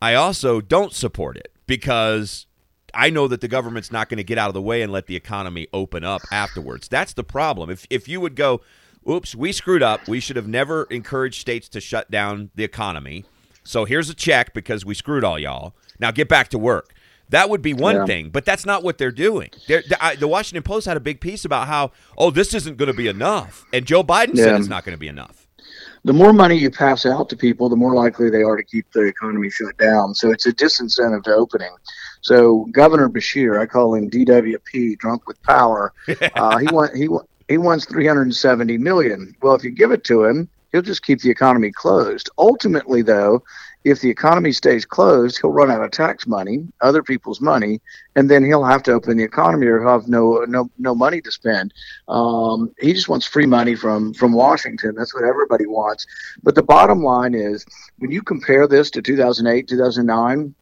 I 0.00 0.14
also 0.14 0.60
don't 0.60 0.92
support 0.92 1.36
it 1.36 1.52
because 1.66 2.46
I 2.94 3.10
know 3.10 3.28
that 3.28 3.40
the 3.40 3.48
government's 3.48 3.92
not 3.92 4.08
going 4.08 4.18
to 4.18 4.24
get 4.24 4.38
out 4.38 4.48
of 4.48 4.54
the 4.54 4.62
way 4.62 4.82
and 4.82 4.92
let 4.92 5.06
the 5.06 5.16
economy 5.16 5.68
open 5.72 6.04
up 6.04 6.22
afterwards. 6.32 6.88
That's 6.88 7.12
the 7.12 7.24
problem. 7.24 7.70
If 7.70 7.86
if 7.90 8.08
you 8.08 8.20
would 8.20 8.36
go, 8.36 8.60
oops, 9.08 9.34
we 9.34 9.52
screwed 9.52 9.82
up. 9.82 10.08
We 10.08 10.20
should 10.20 10.36
have 10.36 10.48
never 10.48 10.84
encouraged 10.84 11.40
states 11.40 11.68
to 11.70 11.80
shut 11.80 12.10
down 12.10 12.50
the 12.54 12.64
economy. 12.64 13.24
So 13.70 13.84
here's 13.84 14.10
a 14.10 14.14
check 14.14 14.52
because 14.52 14.84
we 14.84 14.94
screwed 14.94 15.22
all 15.22 15.38
y'all. 15.38 15.74
Now 16.00 16.10
get 16.10 16.28
back 16.28 16.48
to 16.48 16.58
work. 16.58 16.92
That 17.28 17.48
would 17.48 17.62
be 17.62 17.72
one 17.72 17.94
yeah. 17.94 18.04
thing, 18.04 18.30
but 18.30 18.44
that's 18.44 18.66
not 18.66 18.82
what 18.82 18.98
they're 18.98 19.12
doing. 19.12 19.50
They're, 19.68 19.84
I, 20.00 20.16
the 20.16 20.26
Washington 20.26 20.64
Post 20.64 20.86
had 20.86 20.96
a 20.96 21.00
big 21.00 21.20
piece 21.20 21.44
about 21.44 21.68
how, 21.68 21.92
oh, 22.18 22.32
this 22.32 22.52
isn't 22.52 22.78
going 22.78 22.88
to 22.88 22.96
be 22.96 23.06
enough, 23.06 23.64
and 23.72 23.86
Joe 23.86 24.02
Biden 24.02 24.34
yeah. 24.34 24.46
said 24.46 24.58
it's 24.58 24.68
not 24.68 24.84
going 24.84 24.96
to 24.96 24.98
be 24.98 25.06
enough. 25.06 25.46
The 26.02 26.12
more 26.12 26.32
money 26.32 26.56
you 26.56 26.68
pass 26.68 27.06
out 27.06 27.28
to 27.28 27.36
people, 27.36 27.68
the 27.68 27.76
more 27.76 27.94
likely 27.94 28.28
they 28.28 28.42
are 28.42 28.56
to 28.56 28.64
keep 28.64 28.90
the 28.90 29.02
economy 29.02 29.50
shut 29.50 29.78
down. 29.78 30.16
So 30.16 30.32
it's 30.32 30.46
a 30.46 30.52
disincentive 30.52 31.22
to 31.24 31.34
opening. 31.34 31.70
So 32.22 32.66
Governor 32.72 33.08
Beshear, 33.08 33.60
I 33.60 33.66
call 33.66 33.94
him 33.94 34.10
DWP, 34.10 34.98
drunk 34.98 35.28
with 35.28 35.40
power. 35.44 35.92
uh, 36.34 36.58
he 36.58 36.66
want, 36.74 36.96
he 36.96 37.08
he 37.48 37.58
wants 37.58 37.84
370 37.84 38.78
million. 38.78 39.36
Well, 39.40 39.54
if 39.54 39.62
you 39.62 39.70
give 39.70 39.92
it 39.92 40.02
to 40.04 40.24
him, 40.24 40.48
he'll 40.72 40.82
just 40.82 41.04
keep 41.04 41.20
the 41.20 41.30
economy 41.30 41.70
closed. 41.70 42.30
Ultimately, 42.38 43.02
though, 43.02 43.42
if 43.84 44.00
the 44.00 44.10
economy 44.10 44.52
stays 44.52 44.84
closed, 44.84 45.38
he'll 45.40 45.50
run 45.50 45.70
out 45.70 45.82
of 45.82 45.90
tax 45.90 46.26
money, 46.26 46.68
other 46.80 47.02
people's 47.02 47.40
money, 47.40 47.80
and 48.14 48.30
then 48.30 48.44
he'll 48.44 48.64
have 48.64 48.82
to 48.84 48.92
open 48.92 49.16
the 49.16 49.24
economy 49.24 49.66
or 49.66 49.86
have 49.86 50.06
no 50.06 50.44
no 50.46 50.70
no 50.78 50.94
money 50.94 51.20
to 51.22 51.32
spend. 51.32 51.72
Um, 52.08 52.74
he 52.78 52.92
just 52.92 53.08
wants 53.08 53.26
free 53.26 53.46
money 53.46 53.74
from 53.74 54.12
from 54.14 54.32
Washington. 54.32 54.94
That's 54.94 55.14
what 55.14 55.24
everybody 55.24 55.66
wants. 55.66 56.06
But 56.42 56.54
the 56.54 56.62
bottom 56.62 57.02
line 57.02 57.34
is, 57.34 57.64
when 57.98 58.10
you 58.10 58.22
compare 58.22 58.66
this 58.66 58.90
to 58.90 59.02
2008, 59.02 59.66
2009, 59.66 60.54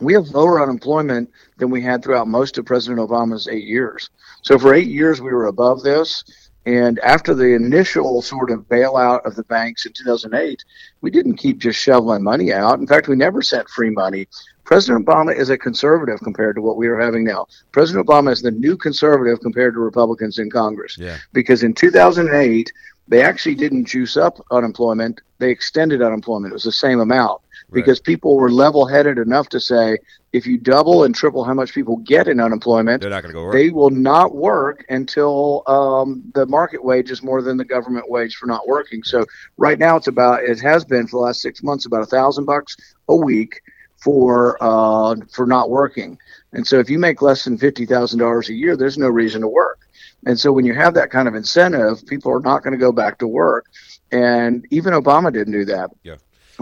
we 0.00 0.14
have 0.14 0.28
lower 0.28 0.62
unemployment 0.62 1.30
than 1.58 1.70
we 1.70 1.82
had 1.82 2.02
throughout 2.02 2.28
most 2.28 2.58
of 2.58 2.66
President 2.66 3.00
Obama's 3.00 3.48
eight 3.48 3.64
years. 3.64 4.10
So 4.42 4.58
for 4.58 4.74
eight 4.74 4.88
years, 4.88 5.20
we 5.20 5.32
were 5.32 5.46
above 5.46 5.82
this. 5.82 6.24
And 6.64 7.00
after 7.00 7.34
the 7.34 7.54
initial 7.54 8.22
sort 8.22 8.50
of 8.50 8.68
bailout 8.68 9.24
of 9.26 9.34
the 9.34 9.42
banks 9.44 9.84
in 9.84 9.92
2008, 9.92 10.64
we 11.00 11.10
didn't 11.10 11.36
keep 11.36 11.58
just 11.58 11.78
shoveling 11.78 12.22
money 12.22 12.52
out. 12.52 12.78
In 12.78 12.86
fact, 12.86 13.08
we 13.08 13.16
never 13.16 13.42
sent 13.42 13.68
free 13.68 13.90
money. 13.90 14.28
President 14.64 15.04
Obama 15.04 15.36
is 15.36 15.50
a 15.50 15.58
conservative 15.58 16.20
compared 16.20 16.54
to 16.54 16.62
what 16.62 16.76
we 16.76 16.86
are 16.86 16.98
having 16.98 17.24
now. 17.24 17.46
President 17.72 18.06
Obama 18.06 18.30
is 18.30 18.42
the 18.42 18.50
new 18.52 18.76
conservative 18.76 19.40
compared 19.40 19.74
to 19.74 19.80
Republicans 19.80 20.38
in 20.38 20.50
Congress. 20.50 20.96
Yeah. 20.96 21.18
Because 21.32 21.64
in 21.64 21.74
2008, 21.74 22.72
they 23.08 23.22
actually 23.22 23.56
didn't 23.56 23.86
juice 23.86 24.16
up 24.16 24.38
unemployment, 24.52 25.20
they 25.38 25.50
extended 25.50 26.00
unemployment. 26.00 26.52
It 26.52 26.54
was 26.54 26.62
the 26.62 26.72
same 26.72 27.00
amount. 27.00 27.42
Because 27.74 28.00
people 28.00 28.36
were 28.36 28.50
level 28.50 28.86
headed 28.86 29.18
enough 29.18 29.48
to 29.50 29.60
say 29.60 29.98
if 30.32 30.46
you 30.46 30.56
double 30.58 31.04
and 31.04 31.14
triple 31.14 31.44
how 31.44 31.54
much 31.54 31.74
people 31.74 31.96
get 31.98 32.26
in 32.28 32.40
unemployment, 32.40 33.00
They're 33.02 33.10
not 33.10 33.22
going 33.22 33.32
to 33.32 33.38
go 33.38 33.44
work. 33.44 33.52
they 33.54 33.70
will 33.70 33.90
not 33.90 34.34
work 34.34 34.84
until 34.88 35.62
um, 35.66 36.22
the 36.34 36.46
market 36.46 36.82
wage 36.82 37.10
is 37.10 37.22
more 37.22 37.42
than 37.42 37.56
the 37.56 37.64
government 37.64 38.10
wage 38.10 38.36
for 38.36 38.46
not 38.46 38.66
working. 38.66 39.02
So 39.02 39.26
right 39.56 39.78
now 39.78 39.96
it's 39.96 40.06
about 40.08 40.42
it 40.44 40.60
has 40.60 40.84
been 40.84 41.06
for 41.06 41.18
the 41.18 41.24
last 41.24 41.40
six 41.42 41.62
months 41.62 41.84
about 41.86 42.02
a 42.02 42.06
thousand 42.06 42.44
bucks 42.46 42.76
a 43.08 43.16
week 43.16 43.60
for 43.96 44.56
uh, 44.60 45.16
for 45.32 45.46
not 45.46 45.70
working. 45.70 46.18
And 46.52 46.66
so 46.66 46.78
if 46.78 46.90
you 46.90 46.98
make 46.98 47.22
less 47.22 47.44
than 47.44 47.58
fifty 47.58 47.86
thousand 47.86 48.18
dollars 48.18 48.48
a 48.48 48.54
year, 48.54 48.76
there's 48.76 48.98
no 48.98 49.08
reason 49.08 49.40
to 49.42 49.48
work. 49.48 49.78
And 50.24 50.38
so 50.38 50.52
when 50.52 50.64
you 50.64 50.74
have 50.74 50.94
that 50.94 51.10
kind 51.10 51.26
of 51.28 51.34
incentive, 51.34 52.06
people 52.06 52.32
are 52.32 52.40
not 52.40 52.62
going 52.62 52.72
to 52.72 52.78
go 52.78 52.92
back 52.92 53.18
to 53.18 53.26
work. 53.26 53.66
And 54.12 54.66
even 54.70 54.92
Obama 54.94 55.32
didn't 55.32 55.52
do 55.52 55.64
that. 55.66 55.90
Yeah. 56.04 56.16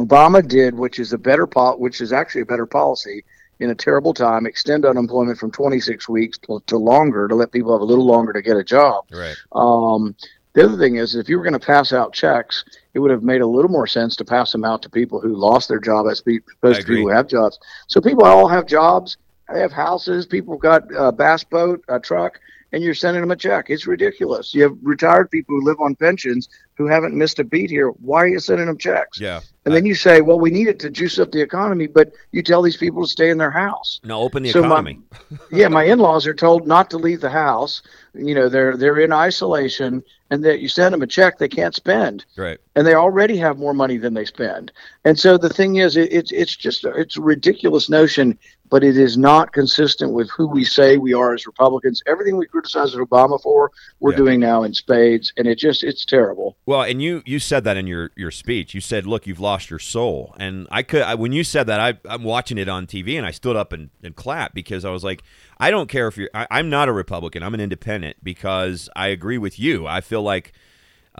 Obama 0.06 0.46
did, 0.46 0.74
which 0.74 0.98
is 0.98 1.12
a 1.12 1.18
better 1.18 1.46
po- 1.46 1.76
which 1.76 2.00
is 2.00 2.12
actually 2.12 2.42
a 2.42 2.46
better 2.46 2.66
policy 2.66 3.24
in 3.60 3.70
a 3.70 3.74
terrible 3.74 4.14
time, 4.14 4.46
extend 4.46 4.86
unemployment 4.86 5.38
from 5.38 5.50
26 5.50 6.08
weeks 6.08 6.38
to, 6.38 6.62
to 6.66 6.78
longer 6.78 7.28
to 7.28 7.34
let 7.34 7.52
people 7.52 7.72
have 7.72 7.82
a 7.82 7.84
little 7.84 8.06
longer 8.06 8.32
to 8.32 8.40
get 8.40 8.56
a 8.56 8.64
job. 8.64 9.04
right. 9.12 9.36
Um, 9.52 10.14
the 10.52 10.64
other 10.64 10.78
thing 10.78 10.96
is, 10.96 11.14
if 11.14 11.28
you 11.28 11.36
were 11.36 11.44
going 11.44 11.58
to 11.58 11.64
pass 11.64 11.92
out 11.92 12.12
checks, 12.12 12.64
it 12.94 12.98
would 12.98 13.12
have 13.12 13.22
made 13.22 13.40
a 13.40 13.46
little 13.46 13.70
more 13.70 13.86
sense 13.86 14.16
to 14.16 14.24
pass 14.24 14.50
them 14.50 14.64
out 14.64 14.82
to 14.82 14.90
people 14.90 15.20
who 15.20 15.36
lost 15.36 15.68
their 15.68 15.78
job 15.78 16.06
as 16.10 16.20
opposed 16.20 16.80
to 16.80 16.86
people 16.86 17.02
who 17.02 17.08
have 17.08 17.28
jobs. 17.28 17.58
So 17.86 18.00
people 18.00 18.24
all 18.24 18.48
have 18.48 18.66
jobs, 18.66 19.16
they 19.52 19.60
have 19.60 19.70
houses, 19.70 20.26
people 20.26 20.54
have 20.54 20.60
got 20.60 20.82
a 20.96 21.12
bass 21.12 21.44
boat, 21.44 21.84
a 21.88 22.00
truck, 22.00 22.40
and 22.72 22.82
you're 22.82 22.94
sending 22.94 23.20
them 23.20 23.30
a 23.30 23.36
check. 23.36 23.66
It's 23.68 23.86
ridiculous. 23.86 24.52
You 24.52 24.62
have 24.62 24.76
retired 24.82 25.30
people 25.30 25.56
who 25.56 25.64
live 25.64 25.80
on 25.80 25.94
pensions 25.94 26.48
who 26.80 26.86
haven't 26.86 27.14
missed 27.14 27.38
a 27.38 27.44
beat 27.44 27.68
here. 27.68 27.88
Why 27.90 28.20
are 28.24 28.26
you 28.26 28.38
sending 28.40 28.64
them 28.64 28.78
checks? 28.78 29.20
Yeah. 29.20 29.40
And 29.66 29.74
then 29.74 29.84
you 29.84 29.94
say, 29.94 30.22
well, 30.22 30.40
we 30.40 30.50
need 30.50 30.66
it 30.66 30.78
to 30.80 30.88
juice 30.88 31.18
up 31.18 31.30
the 31.30 31.42
economy, 31.42 31.86
but 31.86 32.14
you 32.32 32.42
tell 32.42 32.62
these 32.62 32.78
people 32.78 33.02
to 33.02 33.08
stay 33.08 33.28
in 33.28 33.36
their 33.36 33.50
house. 33.50 34.00
No, 34.02 34.18
open 34.22 34.42
the 34.42 34.50
So 34.50 34.62
my- 34.62 34.68
economy. 34.68 35.00
yeah, 35.52 35.68
my 35.68 35.84
in-laws 35.84 36.26
are 36.26 36.32
told 36.32 36.66
not 36.66 36.88
to 36.90 36.96
leave 36.96 37.20
the 37.20 37.28
house. 37.28 37.82
You 38.14 38.34
know, 38.34 38.48
they're 38.48 38.78
they're 38.78 38.98
in 38.98 39.12
isolation, 39.12 40.02
and 40.30 40.42
that 40.42 40.60
you 40.60 40.68
send 40.70 40.94
them 40.94 41.02
a 41.02 41.06
check 41.06 41.36
they 41.36 41.48
can't 41.48 41.74
spend, 41.74 42.24
right. 42.36 42.58
and 42.74 42.86
they 42.86 42.94
already 42.94 43.36
have 43.36 43.58
more 43.58 43.74
money 43.74 43.98
than 43.98 44.14
they 44.14 44.24
spend. 44.24 44.72
And 45.04 45.18
so 45.18 45.36
the 45.36 45.50
thing 45.50 45.76
is, 45.76 45.96
it, 45.98 46.10
it's 46.10 46.32
it's 46.32 46.56
just 46.56 46.84
it's 46.86 47.18
a 47.18 47.20
ridiculous 47.20 47.90
notion, 47.90 48.38
but 48.70 48.82
it 48.84 48.96
is 48.96 49.18
not 49.18 49.52
consistent 49.52 50.12
with 50.12 50.30
who 50.30 50.46
we 50.46 50.64
say 50.64 50.96
we 50.96 51.12
are 51.12 51.34
as 51.34 51.46
Republicans. 51.46 52.02
Everything 52.06 52.36
we 52.36 52.46
criticize 52.46 52.94
Obama 52.94 53.40
for, 53.42 53.70
we're 53.98 54.12
Yeah. 54.12 54.16
doing 54.16 54.40
now 54.40 54.62
in 54.62 54.72
spades, 54.72 55.32
and 55.36 55.46
it 55.46 55.58
just 55.58 55.82
it's 55.84 56.04
terrible. 56.04 56.56
Well, 56.66 56.82
and 56.82 57.02
you 57.02 57.22
you 57.26 57.38
said 57.38 57.64
that 57.64 57.76
in 57.76 57.86
your 57.86 58.10
your 58.16 58.30
speech. 58.30 58.72
You 58.74 58.80
said, 58.80 59.06
"Look, 59.06 59.26
you've 59.26 59.40
lost 59.40 59.70
your 59.70 59.78
soul." 59.78 60.34
And 60.38 60.66
I 60.70 60.82
could 60.82 61.02
I, 61.02 61.14
when 61.16 61.32
you 61.32 61.44
said 61.44 61.66
that, 61.66 61.80
I 61.80 61.98
I'm 62.08 62.22
watching 62.22 62.56
it 62.58 62.68
on 62.68 62.86
TV, 62.86 63.16
and 63.16 63.26
I 63.26 63.30
stood 63.32 63.56
up 63.56 63.72
and, 63.72 63.90
and 64.02 64.14
clapped 64.16 64.54
because 64.54 64.84
I 64.84 64.90
was 64.90 65.04
like, 65.04 65.22
I 65.58 65.70
don't 65.70 65.88
care 65.88 66.06
if 66.08 66.16
you're. 66.16 66.30
I, 66.34 66.46
I'm 66.50 66.70
not 66.70 66.88
a 66.88 66.92
Republican. 66.92 67.42
I'm 67.42 67.54
an 67.54 67.60
independent 67.60 68.16
because 68.22 68.88
I 68.96 69.08
agree 69.08 69.38
with 69.38 69.58
you. 69.58 69.86
I 69.86 70.00
feel 70.00 70.22
like, 70.22 70.52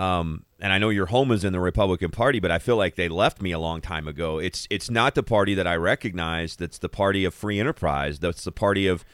um, 0.00 0.46
and 0.58 0.72
I 0.72 0.78
know 0.78 0.88
your 0.88 1.06
home 1.06 1.30
is 1.30 1.44
in 1.44 1.52
the 1.52 1.60
Republican 1.60 2.10
Party, 2.10 2.40
but 2.40 2.50
I 2.50 2.58
feel 2.58 2.76
like 2.76 2.94
they 2.94 3.08
left 3.08 3.42
me 3.42 3.52
a 3.52 3.58
long 3.58 3.82
time 3.82 4.08
ago. 4.08 4.38
It's 4.38 4.66
it's 4.70 4.88
not 4.88 5.14
the 5.14 5.22
party 5.22 5.52
that 5.54 5.66
I 5.66 5.76
recognize. 5.76 6.56
That's 6.56 6.78
the 6.78 6.88
party 6.88 7.26
of 7.26 7.34
free 7.34 7.60
enterprise. 7.60 8.18
That's 8.18 8.42
the 8.42 8.52
party 8.52 8.86
of 8.86 9.04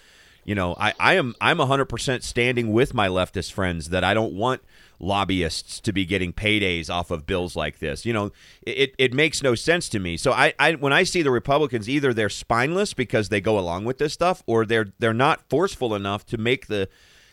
you 0.44 0.54
know, 0.54 0.76
I, 0.78 0.94
I 1.00 1.14
am 1.14 1.34
I'm 1.40 1.58
100% 1.58 2.22
standing 2.22 2.72
with 2.72 2.94
my 2.94 3.08
leftist 3.08 3.50
friends 3.50 3.88
that 3.88 4.04
I 4.04 4.14
don't 4.14 4.34
want 4.34 4.62
lobbyists 5.00 5.80
to 5.80 5.92
be 5.92 6.04
getting 6.04 6.32
paydays 6.32 6.88
off 6.88 7.10
of 7.10 7.26
bills 7.26 7.56
like 7.56 7.80
this. 7.80 8.06
You 8.06 8.12
know, 8.12 8.30
it, 8.62 8.94
it 8.96 9.12
makes 9.12 9.42
no 9.42 9.56
sense 9.56 9.88
to 9.88 9.98
me. 9.98 10.16
So 10.16 10.30
I, 10.30 10.54
I 10.56 10.74
when 10.74 10.92
I 10.92 11.02
see 11.02 11.22
the 11.22 11.32
Republicans, 11.32 11.88
either 11.88 12.14
they're 12.14 12.28
spineless 12.28 12.94
because 12.94 13.28
they 13.28 13.40
go 13.40 13.58
along 13.58 13.86
with 13.86 13.98
this 13.98 14.12
stuff, 14.12 14.44
or 14.46 14.64
they're 14.64 14.92
they're 15.00 15.12
not 15.12 15.50
forceful 15.50 15.96
enough 15.96 16.24
to 16.26 16.38
make 16.38 16.68
the 16.68 16.88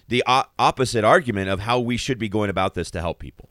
the 0.08 0.24
o- 0.28 0.46
opposite 0.60 1.04
argument 1.04 1.50
of 1.50 1.62
how 1.62 1.80
we 1.80 1.98
should 1.98 2.20
be 2.20 2.30
going 2.30 2.50
about 2.50 2.74
this 2.74 2.92
to 2.92 3.02
help 3.02 3.20
people. 3.20 3.50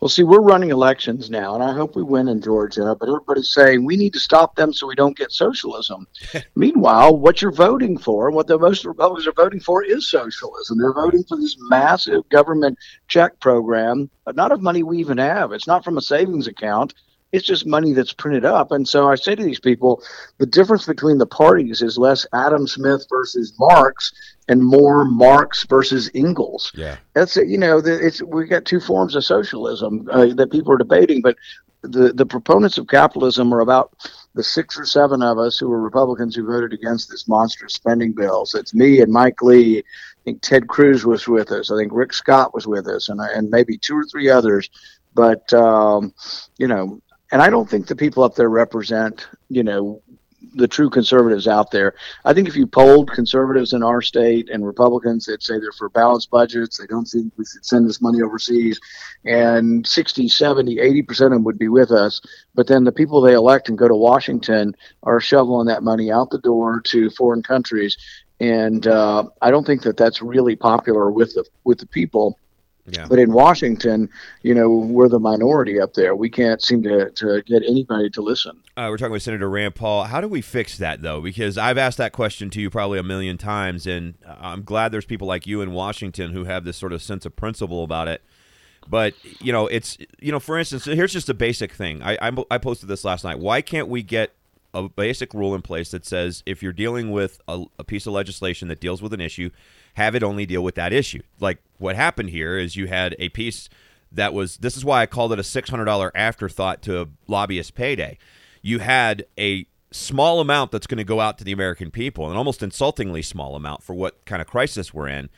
Well, 0.00 0.08
see, 0.08 0.22
we're 0.22 0.40
running 0.40 0.70
elections 0.70 1.28
now, 1.28 1.54
and 1.54 1.62
I 1.62 1.72
hope 1.72 1.96
we 1.96 2.04
win 2.04 2.28
in 2.28 2.40
Georgia. 2.40 2.94
But 2.98 3.08
everybody's 3.08 3.52
saying 3.52 3.84
we 3.84 3.96
need 3.96 4.12
to 4.12 4.20
stop 4.20 4.54
them 4.54 4.72
so 4.72 4.86
we 4.86 4.94
don't 4.94 5.16
get 5.16 5.32
socialism. 5.32 6.06
Meanwhile, 6.54 7.16
what 7.16 7.42
you're 7.42 7.50
voting 7.50 7.98
for, 7.98 8.30
what 8.30 8.46
the 8.46 8.58
most 8.58 8.84
Republicans 8.84 9.26
are 9.26 9.32
voting 9.32 9.58
for, 9.58 9.82
is 9.82 10.08
socialism. 10.08 10.78
They're 10.78 10.94
voting 10.94 11.24
for 11.24 11.36
this 11.36 11.56
massive 11.68 12.28
government 12.28 12.78
check 13.08 13.40
program, 13.40 14.08
but 14.24 14.36
not 14.36 14.52
of 14.52 14.62
money 14.62 14.84
we 14.84 14.98
even 14.98 15.18
have. 15.18 15.50
It's 15.50 15.66
not 15.66 15.82
from 15.82 15.98
a 15.98 16.02
savings 16.02 16.46
account. 16.46 16.94
It's 17.32 17.46
just 17.46 17.66
money 17.66 17.92
that's 17.92 18.12
printed 18.12 18.44
up. 18.44 18.72
And 18.72 18.88
so 18.88 19.08
I 19.08 19.14
say 19.14 19.34
to 19.34 19.42
these 19.42 19.60
people, 19.60 20.02
the 20.38 20.46
difference 20.46 20.86
between 20.86 21.18
the 21.18 21.26
parties 21.26 21.82
is 21.82 21.98
less 21.98 22.26
Adam 22.32 22.66
Smith 22.66 23.04
versus 23.10 23.52
Marx 23.58 24.12
and 24.48 24.64
more 24.64 25.04
Marx 25.04 25.64
versus 25.64 26.10
Engels 26.14 26.72
Yeah. 26.74 26.96
that's 27.12 27.36
it. 27.36 27.48
You 27.48 27.58
know, 27.58 27.78
it's 27.84 28.22
we 28.22 28.46
got 28.46 28.64
two 28.64 28.80
forms 28.80 29.14
of 29.14 29.24
socialism 29.24 30.08
uh, 30.10 30.26
that 30.36 30.50
people 30.50 30.72
are 30.72 30.78
debating, 30.78 31.20
but 31.20 31.36
the 31.82 32.12
the 32.12 32.26
proponents 32.26 32.76
of 32.78 32.88
capitalism 32.88 33.52
are 33.52 33.60
about 33.60 33.92
the 34.34 34.42
six 34.42 34.78
or 34.78 34.84
seven 34.86 35.22
of 35.22 35.38
us 35.38 35.58
who 35.58 35.68
were 35.68 35.80
Republicans 35.80 36.34
who 36.34 36.46
voted 36.46 36.72
against 36.72 37.08
this 37.10 37.28
monstrous 37.28 37.74
spending 37.74 38.12
bill. 38.12 38.46
So 38.46 38.58
it's 38.58 38.74
me 38.74 39.00
and 39.00 39.12
Mike 39.12 39.42
Lee. 39.42 39.78
I 39.78 39.82
think 40.24 40.40
Ted 40.42 40.66
Cruz 40.66 41.04
was 41.04 41.28
with 41.28 41.52
us. 41.52 41.70
I 41.70 41.76
think 41.76 41.92
Rick 41.94 42.12
Scott 42.14 42.52
was 42.54 42.66
with 42.66 42.88
us, 42.88 43.10
and 43.10 43.20
and 43.20 43.50
maybe 43.50 43.76
two 43.76 43.96
or 43.96 44.04
three 44.06 44.28
others. 44.30 44.68
But 45.14 45.52
um, 45.52 46.12
you 46.58 46.66
know, 46.68 47.00
and 47.32 47.42
I 47.42 47.50
don't 47.50 47.68
think 47.68 47.86
the 47.86 47.96
people 47.96 48.22
up 48.22 48.34
there 48.34 48.48
represent 48.48 49.26
you 49.48 49.62
know 49.62 50.02
the 50.54 50.68
true 50.68 50.88
conservatives 50.88 51.46
out 51.46 51.70
there. 51.70 51.94
I 52.24 52.32
think 52.32 52.48
if 52.48 52.56
you 52.56 52.66
polled 52.66 53.10
conservatives 53.10 53.72
in 53.72 53.82
our 53.82 54.00
state 54.00 54.48
and 54.50 54.66
Republicans 54.66 55.26
that 55.26 55.42
say 55.42 55.58
they're 55.58 55.72
for 55.72 55.88
balanced 55.88 56.30
budgets, 56.30 56.78
they 56.78 56.86
don't 56.86 57.04
think 57.06 57.32
we 57.36 57.44
should 57.44 57.64
send 57.64 57.88
this 57.88 58.00
money 58.00 58.22
overseas, 58.22 58.80
and 59.24 59.86
60, 59.86 60.28
70, 60.28 60.76
80% 60.76 61.10
of 61.10 61.30
them 61.32 61.44
would 61.44 61.58
be 61.58 61.68
with 61.68 61.90
us. 61.90 62.20
But 62.54 62.66
then 62.66 62.84
the 62.84 62.92
people 62.92 63.20
they 63.20 63.34
elect 63.34 63.68
and 63.68 63.76
go 63.76 63.88
to 63.88 63.94
Washington 63.94 64.74
are 65.02 65.20
shoveling 65.20 65.66
that 65.66 65.82
money 65.82 66.10
out 66.10 66.30
the 66.30 66.38
door 66.38 66.80
to 66.82 67.10
foreign 67.10 67.42
countries. 67.42 67.96
And 68.40 68.86
uh, 68.86 69.24
I 69.42 69.50
don't 69.50 69.66
think 69.66 69.82
that 69.82 69.96
that's 69.96 70.22
really 70.22 70.56
popular 70.56 71.10
with 71.10 71.34
the 71.34 71.44
with 71.64 71.78
the 71.78 71.86
people. 71.86 72.38
Yeah. 72.90 73.06
But 73.08 73.18
in 73.18 73.32
Washington, 73.32 74.08
you 74.42 74.54
know, 74.54 74.70
we're 74.70 75.08
the 75.08 75.18
minority 75.18 75.80
up 75.80 75.94
there. 75.94 76.14
We 76.16 76.30
can't 76.30 76.62
seem 76.62 76.82
to, 76.84 77.10
to 77.10 77.42
get 77.42 77.62
anybody 77.62 78.10
to 78.10 78.22
listen. 78.22 78.60
Uh, 78.76 78.86
we're 78.90 78.96
talking 78.96 79.12
with 79.12 79.22
Senator 79.22 79.48
Rand 79.48 79.74
Paul. 79.74 80.04
How 80.04 80.20
do 80.20 80.28
we 80.28 80.40
fix 80.40 80.78
that, 80.78 81.02
though? 81.02 81.20
Because 81.20 81.58
I've 81.58 81.78
asked 81.78 81.98
that 81.98 82.12
question 82.12 82.50
to 82.50 82.60
you 82.60 82.70
probably 82.70 82.98
a 82.98 83.02
million 83.02 83.38
times, 83.38 83.86
and 83.86 84.14
uh, 84.26 84.36
I'm 84.40 84.62
glad 84.62 84.92
there's 84.92 85.04
people 85.04 85.26
like 85.28 85.46
you 85.46 85.60
in 85.60 85.72
Washington 85.72 86.32
who 86.32 86.44
have 86.44 86.64
this 86.64 86.76
sort 86.76 86.92
of 86.92 87.02
sense 87.02 87.26
of 87.26 87.36
principle 87.36 87.84
about 87.84 88.08
it. 88.08 88.22
But 88.88 89.14
you 89.40 89.52
know, 89.52 89.66
it's 89.66 89.98
you 90.18 90.32
know, 90.32 90.40
for 90.40 90.58
instance, 90.58 90.86
here's 90.86 91.12
just 91.12 91.28
a 91.28 91.34
basic 91.34 91.72
thing. 91.72 92.02
I 92.02 92.16
I, 92.22 92.32
I 92.50 92.58
posted 92.58 92.88
this 92.88 93.04
last 93.04 93.24
night. 93.24 93.38
Why 93.38 93.60
can't 93.60 93.88
we 93.88 94.02
get 94.02 94.32
a 94.84 94.88
basic 94.88 95.34
rule 95.34 95.54
in 95.54 95.62
place 95.62 95.90
that 95.90 96.06
says 96.06 96.42
if 96.46 96.62
you're 96.62 96.72
dealing 96.72 97.10
with 97.10 97.40
a, 97.48 97.64
a 97.78 97.84
piece 97.84 98.06
of 98.06 98.12
legislation 98.12 98.68
that 98.68 98.80
deals 98.80 99.02
with 99.02 99.12
an 99.12 99.20
issue, 99.20 99.50
have 99.94 100.14
it 100.14 100.22
only 100.22 100.46
deal 100.46 100.62
with 100.62 100.74
that 100.76 100.92
issue? 100.92 101.22
Like 101.40 101.58
what 101.78 101.96
happened 101.96 102.30
here 102.30 102.58
is 102.58 102.76
you 102.76 102.86
had 102.86 103.14
a 103.18 103.28
piece 103.30 103.68
that 104.12 104.32
was. 104.32 104.58
This 104.58 104.76
is 104.76 104.84
why 104.84 105.02
I 105.02 105.06
called 105.06 105.32
it 105.32 105.38
a 105.38 105.44
six 105.44 105.68
hundred 105.70 105.86
dollar 105.86 106.10
afterthought 106.14 106.82
to 106.82 107.02
a 107.02 107.06
lobbyist 107.26 107.74
payday. 107.74 108.18
You 108.62 108.78
had 108.78 109.24
a 109.38 109.66
small 109.90 110.40
amount 110.40 110.70
that's 110.70 110.86
going 110.86 110.98
to 110.98 111.04
go 111.04 111.20
out 111.20 111.38
to 111.38 111.44
the 111.44 111.52
American 111.52 111.90
people, 111.90 112.30
an 112.30 112.36
almost 112.36 112.62
insultingly 112.62 113.22
small 113.22 113.54
amount 113.54 113.82
for 113.82 113.94
what 113.94 114.24
kind 114.24 114.42
of 114.42 114.48
crisis 114.48 114.92
we're 114.92 115.08
in, 115.08 115.30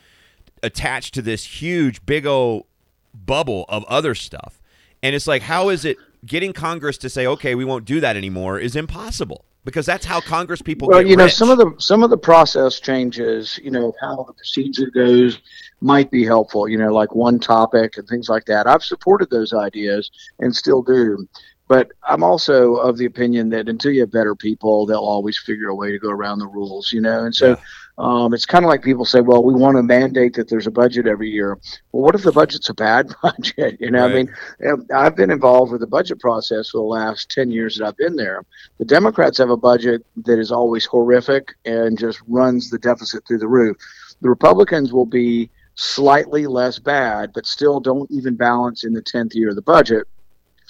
attached 0.61 1.13
to 1.13 1.21
this 1.21 1.61
huge, 1.61 2.05
big 2.05 2.25
old 2.25 2.65
bubble 3.13 3.65
of 3.69 3.83
other 3.85 4.15
stuff. 4.15 4.61
And 5.03 5.15
it's 5.15 5.27
like, 5.27 5.41
how 5.41 5.69
is 5.69 5.85
it 5.85 5.97
getting 6.25 6.53
Congress 6.53 6.97
to 6.99 7.09
say, 7.09 7.25
okay, 7.27 7.55
we 7.55 7.65
won't 7.65 7.85
do 7.85 7.99
that 7.99 8.15
anymore 8.15 8.59
is 8.59 8.75
impossible 8.75 9.45
because 9.63 9.85
that's 9.85 10.05
how 10.05 10.21
Congress 10.21 10.61
people 10.61 10.87
well, 10.87 11.01
get 11.01 11.09
you 11.09 11.15
know, 11.15 11.25
rich. 11.25 11.35
some 11.35 11.49
of 11.49 11.57
the 11.57 11.73
some 11.77 12.03
of 12.03 12.09
the 12.09 12.17
process 12.17 12.79
changes, 12.79 13.59
you 13.63 13.71
know, 13.71 13.93
how 14.01 14.23
the 14.23 14.33
procedure 14.33 14.89
goes 14.91 15.39
might 15.81 16.09
be 16.11 16.25
helpful. 16.25 16.67
You 16.67 16.77
know, 16.77 16.93
like 16.93 17.13
one 17.13 17.39
topic 17.39 17.97
and 17.97 18.07
things 18.07 18.29
like 18.29 18.45
that. 18.45 18.67
I've 18.67 18.83
supported 18.83 19.29
those 19.29 19.53
ideas 19.53 20.09
and 20.39 20.55
still 20.55 20.81
do. 20.81 21.27
But 21.71 21.93
I'm 22.05 22.21
also 22.21 22.75
of 22.75 22.97
the 22.97 23.05
opinion 23.05 23.47
that 23.51 23.69
until 23.69 23.91
you 23.93 24.01
have 24.01 24.11
better 24.11 24.35
people, 24.35 24.85
they'll 24.85 24.97
always 25.15 25.37
figure 25.39 25.69
a 25.69 25.73
way 25.75 25.89
to 25.89 25.97
go 25.97 26.09
around 26.09 26.39
the 26.39 26.47
rules. 26.47 26.91
You 26.91 26.99
know, 26.99 27.23
and 27.23 27.33
so 27.33 27.51
Yeah. 27.51 27.55
um, 27.97 28.33
it's 28.33 28.45
kind 28.45 28.65
of 28.65 28.67
like 28.67 28.83
people 28.83 29.05
say, 29.05 29.21
"Well, 29.21 29.41
we 29.41 29.53
want 29.53 29.77
to 29.77 29.83
mandate 29.83 30.33
that 30.33 30.49
there's 30.49 30.67
a 30.67 30.71
budget 30.71 31.07
every 31.07 31.29
year." 31.29 31.57
Well, 31.93 32.03
what 32.03 32.13
if 32.13 32.23
the 32.23 32.33
budget's 32.33 32.67
a 32.67 32.73
bad 32.73 33.13
budget? 33.23 33.77
You 33.79 33.89
know, 33.89 34.05
Right. 34.05 34.27
I 34.59 34.73
mean, 34.73 34.85
I've 34.93 35.15
been 35.15 35.31
involved 35.31 35.71
with 35.71 35.79
the 35.79 35.87
budget 35.87 36.19
process 36.19 36.71
for 36.71 36.79
the 36.79 36.83
last 36.99 37.31
ten 37.31 37.51
years 37.51 37.77
that 37.77 37.85
I've 37.87 37.95
been 37.95 38.17
there. 38.17 38.43
The 38.77 38.83
Democrats 38.83 39.37
have 39.37 39.49
a 39.49 39.55
budget 39.55 40.05
that 40.25 40.39
is 40.39 40.51
always 40.51 40.85
horrific 40.85 41.53
and 41.63 41.97
just 41.97 42.19
runs 42.27 42.69
the 42.69 42.79
deficit 42.79 43.25
through 43.25 43.39
the 43.39 43.47
roof. 43.47 43.77
The 44.19 44.27
Republicans 44.29 44.91
will 44.91 45.05
be 45.05 45.49
slightly 45.75 46.47
less 46.47 46.79
bad, 46.79 47.31
but 47.33 47.45
still 47.45 47.79
don't 47.79 48.11
even 48.11 48.35
balance 48.35 48.83
in 48.83 48.91
the 48.91 49.01
tenth 49.01 49.33
year 49.35 49.51
of 49.51 49.55
the 49.55 49.61
budget. 49.61 50.05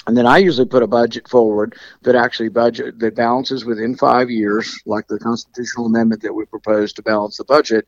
And 0.08 0.18
then 0.18 0.26
I 0.26 0.40
usually 0.40 0.68
put 0.68 0.82
a 0.82 0.88
budget 0.88 1.28
forward 1.28 1.76
that 2.02 2.16
actually 2.16 2.50
budget 2.50 2.98
that 3.00 3.16
balances 3.16 3.66
within 3.66 3.96
five 3.96 4.32
years, 4.32 4.82
like 4.86 5.08
the 5.08 5.20
constitutional 5.20 5.86
amendment 5.86 6.24
that 6.24 6.34
we 6.34 6.46
proposed 6.46 6.96
to 6.96 7.04
balance 7.04 7.38
the 7.38 7.44
budget. 7.44 7.86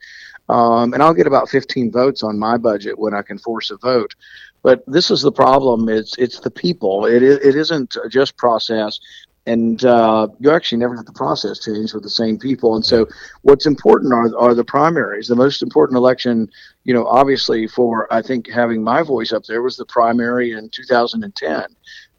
Um, 0.48 0.94
and 0.94 1.02
I'll 1.02 1.16
get 1.16 1.26
about 1.26 1.50
15 1.50 1.92
votes 1.92 2.22
on 2.22 2.38
my 2.38 2.58
budget 2.58 3.00
when 3.00 3.16
I 3.16 3.24
can 3.24 3.40
force 3.40 3.72
a 3.72 3.78
vote. 3.78 4.14
But 4.62 4.84
this 4.86 5.10
is 5.12 5.22
the 5.22 5.32
problem: 5.32 5.90
it's 5.90 6.18
it's 6.18 6.40
the 6.40 6.52
people. 6.52 7.06
It 7.06 7.24
it 7.24 7.56
isn't 7.56 7.98
just 8.10 8.38
process 8.38 9.00
and 9.46 9.84
uh, 9.84 10.28
you 10.40 10.52
actually 10.52 10.78
never 10.78 10.96
have 10.96 11.06
the 11.06 11.12
process 11.12 11.60
change 11.60 11.94
with 11.94 12.04
the 12.04 12.10
same 12.10 12.38
people. 12.38 12.76
And 12.76 12.86
so, 12.86 13.08
what's 13.42 13.66
important 13.66 14.14
are 14.14 14.36
are 14.38 14.54
the 14.54 14.64
primaries. 14.64 15.28
The 15.28 15.36
most 15.36 15.62
important 15.62 15.98
election, 15.98 16.50
you 16.84 16.94
know, 16.94 17.06
obviously 17.06 17.68
for 17.68 18.12
I 18.12 18.22
think 18.22 18.50
having 18.50 18.84
my 18.84 19.02
voice 19.04 19.34
up 19.34 19.44
there 19.46 19.62
was 19.62 19.78
the 19.78 19.86
primary 19.86 20.52
in 20.54 20.70
2010. 20.70 21.66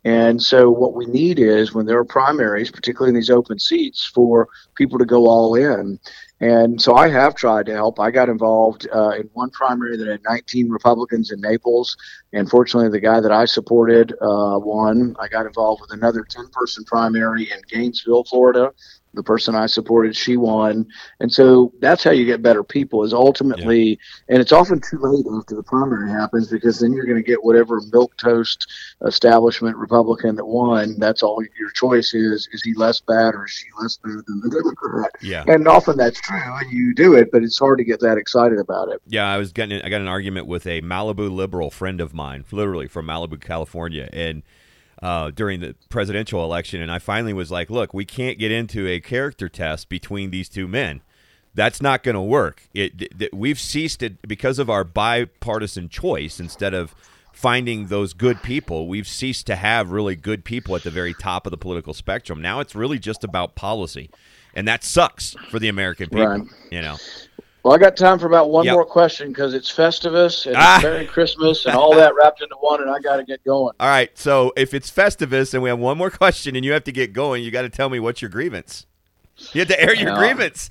And 0.05 0.43
so, 0.43 0.71
what 0.71 0.93
we 0.93 1.07
need 1.07 1.39
is 1.39 1.73
when 1.73 1.87
there 1.87 1.99
are 1.99 2.05
primaries, 2.05 2.71
particularly 2.71 3.09
in 3.09 3.15
these 3.15 3.31
open 3.31 3.59
seats, 3.59 4.05
for 4.05 4.49
people 4.75 4.99
to 4.99 5.07
go 5.07 5.27
all 5.27 5.55
in. 5.55 5.99
And 6.41 6.81
so 6.81 6.95
I 6.95 7.09
have 7.09 7.35
tried 7.35 7.65
to 7.67 7.73
help. 7.73 7.99
I 7.99 8.11
got 8.11 8.29
involved 8.29 8.87
uh, 8.95 9.11
in 9.11 9.31
one 9.33 9.49
primary 9.51 9.97
that 9.97 10.07
had 10.07 10.21
19 10.25 10.69
Republicans 10.69 11.31
in 11.31 11.41
Naples. 11.41 11.97
And 12.35 12.51
fortunately, 12.51 12.91
the 12.91 13.01
guy 13.01 13.21
that 13.21 13.33
I 13.33 13.47
supported 13.47 14.13
uh, 14.21 14.59
won. 14.59 15.17
I 15.19 15.29
got 15.29 15.47
involved 15.47 15.81
with 15.81 15.93
another 15.93 16.23
10 16.23 16.49
person 16.49 16.85
primary 16.85 17.51
in 17.51 17.63
Gainesville, 17.69 18.25
Florida, 18.25 18.73
the 19.15 19.23
person 19.23 19.55
I 19.55 19.67
supported, 19.67 20.17
she 20.17 20.37
won. 20.37 20.87
And 21.21 21.33
so 21.33 21.73
that's 21.81 22.05
how 22.05 22.11
you 22.11 22.25
get 22.25 22.43
better 22.43 22.65
people 22.65 23.05
is 23.05 23.13
ultimately, 23.13 23.91
yeah. 23.91 23.97
and 24.29 24.41
it's 24.41 24.53
often 24.53 24.81
too 24.81 24.99
late 25.01 25.25
after 25.39 25.55
the 25.55 25.63
primary 25.63 26.11
happens 26.11 26.49
because 26.49 26.81
then 26.81 26.93
you're 26.93 27.07
going 27.07 27.23
to 27.23 27.27
get 27.27 27.43
whatever 27.43 27.81
milk 27.93 28.17
toast 28.17 28.71
establishment 29.07 29.77
Republican 29.77 30.37
that 30.37 30.47
won. 30.47 30.99
That's 30.99 31.23
all 31.23 31.43
your 31.59 31.71
choice 31.71 32.15
is. 32.15 32.49
Is 32.53 32.63
he 32.63 32.75
less 32.75 33.01
bad 33.01 33.35
or 33.35 33.45
is 33.45 33.53
she 33.53 33.67
less 33.81 33.97
bad 33.97 34.23
than 34.27 34.41
the 34.41 34.51
Democrat? 34.51 35.11
Yeah. 35.21 35.45
And 35.47 35.67
often 35.69 35.97
that's 35.97 36.21
true 36.21 36.41
and 36.41 36.71
you 36.71 36.95
do 36.95 37.15
it, 37.15 37.31
but 37.33 37.43
it's 37.43 37.59
hard 37.59 37.79
to 37.79 37.85
get 37.85 38.01
that 38.01 38.19
excited 38.19 38.59
about 38.59 38.89
it. 38.89 39.01
Yeah. 39.07 39.27
I 39.27 39.39
was 39.39 39.53
getting, 39.53 39.81
I 39.83 39.89
got 39.89 40.01
an 40.01 40.09
argument 40.09 40.47
with 40.47 40.67
a 40.67 40.81
Malibu 40.83 41.31
liberal 41.31 41.71
friend 41.71 42.01
of 42.01 42.15
mine, 42.15 42.45
literally 42.51 42.89
from 42.89 43.07
Malibu, 43.07 43.41
California. 43.41 44.09
And, 44.13 44.43
uh, 45.05 45.31
during 45.31 45.61
the 45.61 45.75
presidential 45.91 46.43
election, 46.43 46.81
and 46.81 46.91
I 46.91 46.99
finally 46.99 47.35
was 47.35 47.51
like, 47.51 47.69
"Look, 47.69 47.93
we 47.93 48.07
can't 48.07 48.39
get 48.39 48.51
into 48.51 48.89
a 48.89 49.01
character 49.01 49.51
test 49.51 49.91
between 49.91 50.31
these 50.31 50.49
two 50.49 50.67
men. 50.67 51.03
That's 51.55 51.83
not 51.83 52.03
going 52.03 52.15
to 52.15 52.23
work. 52.23 52.63
It, 52.73 53.13
it, 53.21 53.35
we've 53.35 53.61
ceased 53.61 54.03
it 54.03 54.27
because 54.27 54.59
of 54.59 54.71
our 54.71 54.83
bipartisan 54.83 55.91
choice. 55.91 56.41
Instead 56.41 56.73
of 56.73 56.95
finding 57.35 57.89
those 57.89 58.15
good 58.15 58.43
people, 58.43 58.89
we've 58.89 59.07
ceased 59.07 59.47
to 59.49 59.57
have 59.57 59.91
really 59.91 60.17
good 60.17 60.43
people 60.43 60.75
at 60.75 60.85
the 60.85 60.91
very 60.91 61.13
top 61.13 61.47
of 61.47 61.51
the 61.51 61.59
political 61.59 61.93
spectrum. 61.93 62.41
Now 62.41 62.61
it's 62.61 62.75
really 62.75 62.99
just 62.99 63.25
about 63.25 63.55
policy, 63.55 64.09
and 64.55 64.67
that 64.67 64.83
sucks 64.83 65.37
for 65.51 65.59
the 65.59 65.69
American 65.69 66.09
people. 66.09 66.27
Right. 66.27 66.43
You 66.71 66.81
know." 66.81 66.97
Well, 67.65 67.73
I 67.73 67.79
got 67.79 67.97
time 67.97 68.19
for 68.19 68.27
about 68.27 68.51
one 68.51 68.67
yep. 68.67 68.75
more 68.75 68.85
question 68.85 69.29
because 69.29 69.55
it's 69.55 69.73
Festivus 69.73 70.45
and 70.45 70.55
ah. 70.55 70.81
Merry 70.83 71.07
Christmas 71.07 71.65
and 71.65 71.75
all 71.75 71.95
that 71.95 72.13
wrapped 72.15 72.43
into 72.43 72.55
one, 72.61 72.83
and 72.83 72.91
I 72.91 73.01
got 73.01 73.17
to 73.17 73.25
get 73.25 73.43
going. 73.43 73.75
All 73.81 73.89
right. 73.89 74.17
So 74.19 74.53
if 74.55 74.75
it's 74.75 74.91
Festivus 74.91 75.55
and 75.55 75.63
we 75.63 75.71
have 75.71 75.79
one 75.79 75.97
more 75.97 76.11
question 76.25 76.57
and 76.57 76.65
you 76.65 76.73
have 76.73 76.85
to 76.85 76.93
get 76.93 77.15
going, 77.15 77.43
you 77.43 77.51
got 77.51 77.63
to 77.63 77.71
tell 77.71 77.89
me 77.89 77.99
what's 77.99 78.21
your 78.21 78.29
grievance. 78.29 78.85
You 79.53 79.61
have 79.61 79.69
to 79.69 79.81
air 79.81 79.95
your 79.95 80.15
grievance. 80.17 80.71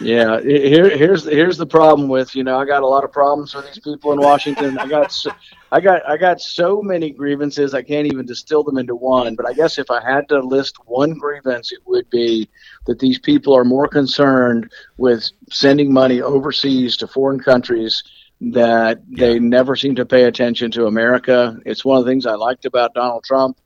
yeah, 0.00 0.40
here, 0.42 0.96
here's 0.96 1.24
here's 1.24 1.56
the 1.56 1.66
problem 1.66 2.08
with 2.08 2.34
you 2.34 2.42
know 2.42 2.58
I 2.58 2.64
got 2.64 2.82
a 2.82 2.86
lot 2.86 3.04
of 3.04 3.12
problems 3.12 3.54
with 3.54 3.66
these 3.66 3.78
people 3.78 4.12
in 4.12 4.20
Washington. 4.20 4.76
I 4.78 4.88
got 4.88 5.12
so, 5.12 5.30
I 5.70 5.80
got 5.80 6.08
I 6.08 6.16
got 6.16 6.40
so 6.40 6.82
many 6.82 7.10
grievances 7.10 7.74
I 7.74 7.82
can't 7.82 8.06
even 8.06 8.26
distill 8.26 8.64
them 8.64 8.76
into 8.76 8.96
one. 8.96 9.36
But 9.36 9.46
I 9.46 9.52
guess 9.52 9.78
if 9.78 9.88
I 9.90 10.02
had 10.02 10.28
to 10.30 10.40
list 10.40 10.76
one 10.84 11.12
grievance, 11.12 11.70
it 11.70 11.78
would 11.86 12.10
be 12.10 12.48
that 12.86 12.98
these 12.98 13.20
people 13.20 13.56
are 13.56 13.64
more 13.64 13.86
concerned 13.86 14.72
with 14.96 15.30
sending 15.50 15.92
money 15.92 16.20
overseas 16.20 16.96
to 16.98 17.06
foreign 17.06 17.38
countries 17.38 18.02
that 18.40 19.00
yeah. 19.08 19.26
they 19.26 19.38
never 19.38 19.76
seem 19.76 19.94
to 19.94 20.04
pay 20.04 20.24
attention 20.24 20.72
to 20.72 20.86
America. 20.86 21.56
It's 21.64 21.84
one 21.84 21.98
of 21.98 22.04
the 22.04 22.10
things 22.10 22.26
I 22.26 22.34
liked 22.34 22.64
about 22.64 22.94
Donald 22.94 23.22
Trump 23.22 23.58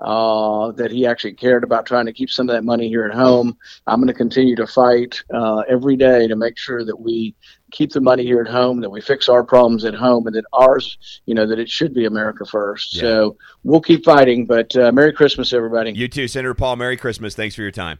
uh, 0.00 0.72
that 0.72 0.90
he 0.90 1.06
actually 1.06 1.32
cared 1.32 1.64
about 1.64 1.86
trying 1.86 2.06
to 2.06 2.12
keep 2.12 2.30
some 2.30 2.48
of 2.48 2.54
that 2.54 2.64
money 2.64 2.88
here 2.88 3.04
at 3.04 3.14
home. 3.14 3.56
I'm 3.86 4.00
going 4.00 4.08
to 4.08 4.14
continue 4.14 4.56
to 4.56 4.66
fight 4.66 5.22
uh, 5.32 5.62
every 5.68 5.96
day 5.96 6.26
to 6.26 6.36
make 6.36 6.58
sure 6.58 6.84
that 6.84 6.98
we 6.98 7.34
keep 7.70 7.92
the 7.92 8.00
money 8.00 8.24
here 8.24 8.40
at 8.40 8.48
home, 8.48 8.80
that 8.80 8.90
we 8.90 9.00
fix 9.00 9.28
our 9.28 9.44
problems 9.44 9.84
at 9.84 9.94
home, 9.94 10.26
and 10.26 10.34
that 10.36 10.44
ours, 10.52 11.20
you 11.26 11.34
know, 11.34 11.46
that 11.46 11.58
it 11.58 11.68
should 11.68 11.94
be 11.94 12.06
America 12.06 12.44
first. 12.44 12.94
Yeah. 12.94 13.00
So 13.02 13.36
we'll 13.62 13.80
keep 13.80 14.04
fighting. 14.04 14.46
But 14.46 14.74
uh, 14.76 14.92
Merry 14.92 15.12
Christmas, 15.12 15.52
everybody. 15.52 15.92
You 15.92 16.08
too, 16.08 16.28
Senator 16.28 16.54
Paul. 16.54 16.76
Merry 16.76 16.96
Christmas. 16.96 17.34
Thanks 17.34 17.54
for 17.54 17.62
your 17.62 17.70
time. 17.70 17.98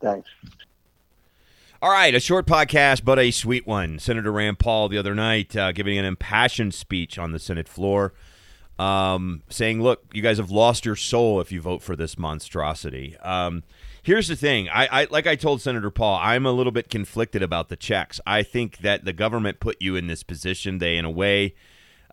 Thanks. 0.00 0.28
All 1.82 1.90
right, 1.90 2.14
a 2.14 2.20
short 2.20 2.46
podcast, 2.46 3.04
but 3.04 3.18
a 3.18 3.30
sweet 3.30 3.66
one. 3.66 3.98
Senator 3.98 4.32
Rand 4.32 4.58
Paul 4.58 4.88
the 4.88 4.96
other 4.96 5.14
night 5.14 5.54
uh, 5.54 5.70
giving 5.70 5.98
an 5.98 6.06
impassioned 6.06 6.72
speech 6.72 7.18
on 7.18 7.32
the 7.32 7.38
Senate 7.38 7.68
floor 7.68 8.14
um, 8.78 9.42
saying, 9.48 9.82
"Look, 9.82 10.04
you 10.12 10.22
guys 10.22 10.38
have 10.38 10.50
lost 10.50 10.84
your 10.84 10.96
soul 10.96 11.40
if 11.40 11.52
you 11.52 11.60
vote 11.60 11.82
for 11.82 11.96
this 11.96 12.18
monstrosity." 12.18 13.16
Um, 13.18 13.62
here's 14.02 14.28
the 14.28 14.36
thing: 14.36 14.68
I, 14.68 15.02
I, 15.02 15.06
like 15.10 15.26
I 15.26 15.36
told 15.36 15.60
Senator 15.60 15.90
Paul, 15.90 16.18
I'm 16.20 16.46
a 16.46 16.52
little 16.52 16.72
bit 16.72 16.88
conflicted 16.88 17.42
about 17.42 17.68
the 17.68 17.76
checks. 17.76 18.20
I 18.26 18.42
think 18.42 18.78
that 18.78 19.04
the 19.04 19.12
government 19.12 19.60
put 19.60 19.80
you 19.80 19.96
in 19.96 20.06
this 20.06 20.22
position. 20.22 20.78
They, 20.78 20.96
in 20.96 21.04
a 21.04 21.10
way, 21.10 21.54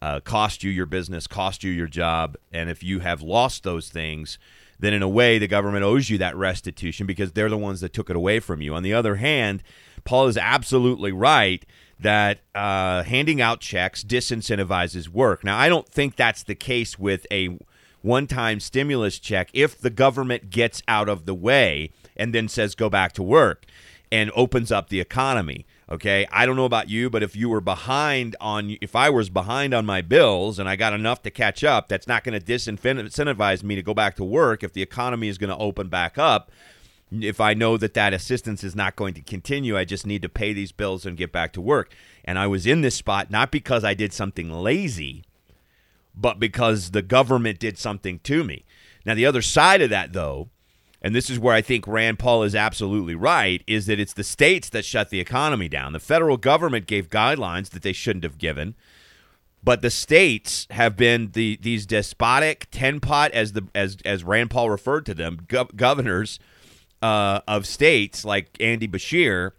uh, 0.01 0.19
cost 0.19 0.63
you 0.63 0.71
your 0.71 0.85
business, 0.85 1.27
cost 1.27 1.63
you 1.63 1.71
your 1.71 1.87
job, 1.87 2.37
and 2.51 2.69
if 2.69 2.83
you 2.83 2.99
have 2.99 3.21
lost 3.21 3.63
those 3.63 3.89
things. 3.89 4.37
Then, 4.79 4.95
in 4.95 5.03
a 5.03 5.07
way, 5.07 5.37
the 5.37 5.47
government 5.47 5.83
owes 5.83 6.09
you 6.09 6.17
that 6.17 6.35
restitution 6.35 7.05
because 7.05 7.33
they're 7.33 7.49
the 7.51 7.57
ones 7.57 7.81
that 7.81 7.93
took 7.93 8.09
it 8.09 8.15
away 8.15 8.39
from 8.39 8.63
you. 8.63 8.73
On 8.73 8.81
the 8.81 8.95
other 8.95 9.17
hand, 9.17 9.61
Paul 10.03 10.25
is 10.25 10.37
absolutely 10.37 11.11
right 11.11 11.63
that 12.01 12.39
uh, 12.55 13.03
handing 13.03 13.41
out 13.41 13.61
checks 13.61 14.03
disincentivizes 14.03 15.07
work. 15.07 15.43
Now, 15.43 15.57
I 15.57 15.69
don't 15.69 15.87
think 15.87 16.15
that's 16.15 16.43
the 16.43 16.55
case 16.55 16.99
with 16.99 17.25
a 17.31 17.57
one 18.01 18.27
time 18.27 18.59
stimulus 18.59 19.19
check 19.19 19.49
if 19.53 19.79
the 19.79 19.89
government 19.89 20.49
gets 20.49 20.81
out 20.87 21.07
of 21.07 21.25
the 21.25 21.35
way 21.35 21.91
and 22.17 22.33
then 22.33 22.47
says 22.47 22.75
go 22.75 22.89
back 22.89 23.13
to 23.13 23.23
work 23.23 23.65
and 24.11 24.31
opens 24.35 24.71
up 24.71 24.89
the 24.89 24.99
economy. 24.99 25.65
Okay, 25.89 26.25
I 26.31 26.45
don't 26.45 26.55
know 26.55 26.65
about 26.65 26.89
you, 26.89 27.09
but 27.09 27.21
if 27.21 27.35
you 27.35 27.49
were 27.49 27.61
behind 27.61 28.35
on, 28.39 28.77
if 28.81 28.95
I 28.95 29.09
was 29.09 29.29
behind 29.29 29.73
on 29.73 29.85
my 29.85 30.01
bills 30.01 30.57
and 30.57 30.69
I 30.69 30.77
got 30.77 30.93
enough 30.93 31.21
to 31.23 31.29
catch 31.29 31.65
up, 31.65 31.89
that's 31.89 32.07
not 32.07 32.23
going 32.23 32.39
to 32.39 32.45
disincentivize 32.45 33.61
me 33.61 33.75
to 33.75 33.83
go 33.83 33.93
back 33.93 34.15
to 34.15 34.23
work 34.23 34.63
if 34.63 34.71
the 34.71 34.81
economy 34.81 35.27
is 35.27 35.37
going 35.37 35.49
to 35.49 35.57
open 35.57 35.89
back 35.89 36.17
up 36.17 36.49
if 37.11 37.41
I 37.41 37.53
know 37.53 37.77
that 37.77 37.93
that 37.95 38.13
assistance 38.13 38.63
is 38.63 38.75
not 38.75 38.95
going 38.95 39.13
to 39.15 39.21
continue, 39.21 39.77
I 39.77 39.83
just 39.83 40.07
need 40.07 40.21
to 40.21 40.29
pay 40.29 40.53
these 40.53 40.71
bills 40.71 41.05
and 41.05 41.17
get 41.17 41.31
back 41.31 41.51
to 41.53 41.61
work. 41.61 41.93
And 42.23 42.39
I 42.39 42.47
was 42.47 42.65
in 42.65 42.81
this 42.81 42.95
spot 42.95 43.29
not 43.29 43.51
because 43.51 43.83
I 43.83 43.93
did 43.93 44.13
something 44.13 44.51
lazy, 44.51 45.25
but 46.15 46.39
because 46.39 46.91
the 46.91 47.01
government 47.01 47.59
did 47.59 47.77
something 47.77 48.19
to 48.19 48.43
me. 48.43 48.63
Now, 49.05 49.15
the 49.15 49.25
other 49.25 49.41
side 49.41 49.81
of 49.81 49.89
that, 49.89 50.13
though, 50.13 50.49
and 51.01 51.15
this 51.15 51.29
is 51.29 51.39
where 51.39 51.55
I 51.55 51.61
think 51.61 51.87
Rand 51.87 52.19
Paul 52.19 52.43
is 52.43 52.55
absolutely 52.55 53.15
right, 53.15 53.63
is 53.65 53.87
that 53.87 53.99
it's 53.99 54.13
the 54.13 54.23
states 54.23 54.69
that 54.69 54.85
shut 54.85 55.09
the 55.09 55.19
economy 55.19 55.67
down. 55.67 55.93
The 55.93 55.99
federal 55.99 56.37
government 56.37 56.85
gave 56.85 57.09
guidelines 57.09 57.71
that 57.71 57.81
they 57.81 57.93
shouldn't 57.93 58.23
have 58.23 58.37
given. 58.37 58.75
But 59.63 59.81
the 59.81 59.91
states 59.91 60.65
have 60.71 60.97
been 60.97 61.31
the 61.33 61.59
these 61.61 61.85
despotic 61.85 62.67
ten 62.71 62.99
pot, 62.99 63.31
as 63.31 63.53
the 63.53 63.67
as 63.75 63.97
as 64.03 64.23
Rand 64.23 64.49
Paul 64.49 64.71
referred 64.71 65.05
to 65.05 65.13
them, 65.13 65.45
gov- 65.47 65.75
governors 65.75 66.39
uh, 67.01 67.41
of 67.47 67.65
states 67.65 68.23
like 68.25 68.49
Andy 68.59 68.87
Beshear 68.87 69.51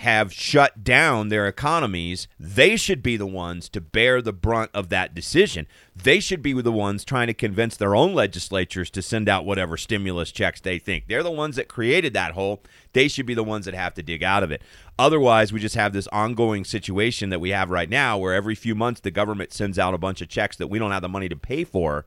have 0.00 0.30
shut 0.30 0.84
down 0.84 1.30
their 1.30 1.46
economies, 1.46 2.28
they 2.38 2.76
should 2.76 3.02
be 3.02 3.16
the 3.16 3.26
ones 3.26 3.66
to 3.70 3.80
bear 3.80 4.20
the 4.20 4.32
brunt 4.32 4.70
of 4.74 4.90
that 4.90 5.14
decision. 5.14 5.66
They 5.94 6.20
should 6.20 6.42
be 6.42 6.52
the 6.60 6.70
ones 6.70 7.02
trying 7.02 7.28
to 7.28 7.34
convince 7.34 7.78
their 7.78 7.94
own 7.94 8.12
legislatures 8.12 8.90
to 8.90 9.00
send 9.00 9.26
out 9.26 9.46
whatever 9.46 9.78
stimulus 9.78 10.32
checks 10.32 10.60
they 10.60 10.78
think. 10.78 11.04
They're 11.08 11.22
the 11.22 11.30
ones 11.30 11.56
that 11.56 11.68
created 11.68 12.12
that 12.12 12.32
hole. 12.32 12.62
They 12.92 13.08
should 13.08 13.24
be 13.24 13.32
the 13.32 13.42
ones 13.42 13.64
that 13.64 13.74
have 13.74 13.94
to 13.94 14.02
dig 14.02 14.22
out 14.22 14.42
of 14.42 14.50
it. 14.50 14.60
Otherwise, 14.98 15.50
we 15.50 15.60
just 15.60 15.76
have 15.76 15.94
this 15.94 16.08
ongoing 16.08 16.66
situation 16.66 17.30
that 17.30 17.40
we 17.40 17.50
have 17.50 17.70
right 17.70 17.88
now 17.88 18.18
where 18.18 18.34
every 18.34 18.54
few 18.54 18.74
months 18.74 19.00
the 19.00 19.10
government 19.10 19.54
sends 19.54 19.78
out 19.78 19.94
a 19.94 19.98
bunch 19.98 20.20
of 20.20 20.28
checks 20.28 20.56
that 20.56 20.68
we 20.68 20.78
don't 20.78 20.92
have 20.92 21.02
the 21.02 21.08
money 21.08 21.30
to 21.30 21.36
pay 21.36 21.64
for 21.64 22.04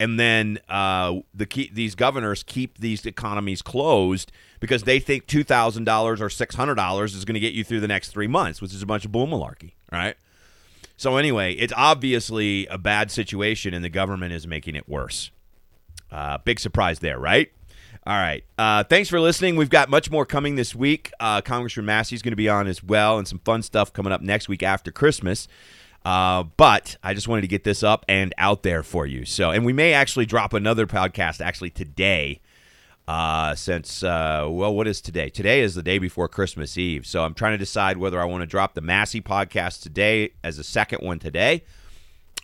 and 0.00 0.18
then 0.18 0.58
uh, 0.68 1.16
the 1.34 1.46
key, 1.46 1.70
these 1.72 1.94
governors 1.94 2.42
keep 2.42 2.78
these 2.78 3.04
economies 3.04 3.62
closed 3.62 4.30
because 4.60 4.84
they 4.84 5.00
think 5.00 5.26
two 5.26 5.44
thousand 5.44 5.84
dollars 5.84 6.20
or 6.20 6.30
six 6.30 6.54
hundred 6.54 6.76
dollars 6.76 7.14
is 7.14 7.24
going 7.24 7.34
to 7.34 7.40
get 7.40 7.54
you 7.54 7.64
through 7.64 7.80
the 7.80 7.88
next 7.88 8.10
three 8.10 8.26
months, 8.28 8.60
which 8.60 8.72
is 8.74 8.82
a 8.82 8.86
bunch 8.86 9.04
of 9.04 9.12
bull 9.12 9.26
malarkey, 9.26 9.72
right? 9.90 10.16
So 10.96 11.16
anyway, 11.16 11.54
it's 11.54 11.72
obviously 11.76 12.66
a 12.66 12.78
bad 12.78 13.10
situation, 13.10 13.72
and 13.72 13.84
the 13.84 13.88
government 13.88 14.32
is 14.32 14.46
making 14.46 14.74
it 14.74 14.88
worse. 14.88 15.30
Uh, 16.10 16.38
big 16.38 16.58
surprise 16.58 16.98
there, 16.98 17.18
right? 17.18 17.52
All 18.06 18.16
right. 18.16 18.42
Uh, 18.56 18.84
thanks 18.84 19.08
for 19.08 19.20
listening. 19.20 19.56
We've 19.56 19.68
got 19.68 19.90
much 19.90 20.10
more 20.10 20.24
coming 20.24 20.56
this 20.56 20.74
week. 20.74 21.12
Uh, 21.20 21.40
Congressman 21.40 21.84
Massey 21.84 22.16
is 22.16 22.22
going 22.22 22.32
to 22.32 22.36
be 22.36 22.48
on 22.48 22.66
as 22.66 22.82
well, 22.82 23.18
and 23.18 23.28
some 23.28 23.38
fun 23.40 23.62
stuff 23.62 23.92
coming 23.92 24.12
up 24.12 24.22
next 24.22 24.48
week 24.48 24.62
after 24.62 24.90
Christmas. 24.90 25.46
Uh, 26.04 26.44
but 26.56 26.96
I 27.02 27.12
just 27.12 27.28
wanted 27.28 27.42
to 27.42 27.48
get 27.48 27.64
this 27.64 27.82
up 27.82 28.04
and 28.08 28.34
out 28.38 28.62
there 28.62 28.82
for 28.82 29.06
you. 29.06 29.24
So, 29.24 29.50
and 29.50 29.64
we 29.64 29.72
may 29.72 29.92
actually 29.92 30.26
drop 30.26 30.52
another 30.52 30.86
podcast 30.86 31.40
actually 31.40 31.70
today. 31.70 32.40
Uh, 33.06 33.54
since 33.54 34.02
uh, 34.02 34.46
well, 34.50 34.74
what 34.74 34.86
is 34.86 35.00
today? 35.00 35.30
Today 35.30 35.60
is 35.60 35.74
the 35.74 35.82
day 35.82 35.98
before 35.98 36.28
Christmas 36.28 36.76
Eve, 36.76 37.06
so 37.06 37.24
I'm 37.24 37.32
trying 37.32 37.52
to 37.52 37.58
decide 37.58 37.96
whether 37.96 38.20
I 38.20 38.26
want 38.26 38.42
to 38.42 38.46
drop 38.46 38.74
the 38.74 38.82
Massey 38.82 39.22
podcast 39.22 39.80
today 39.80 40.32
as 40.44 40.58
a 40.58 40.64
second 40.64 40.98
one 40.98 41.18
today, 41.18 41.64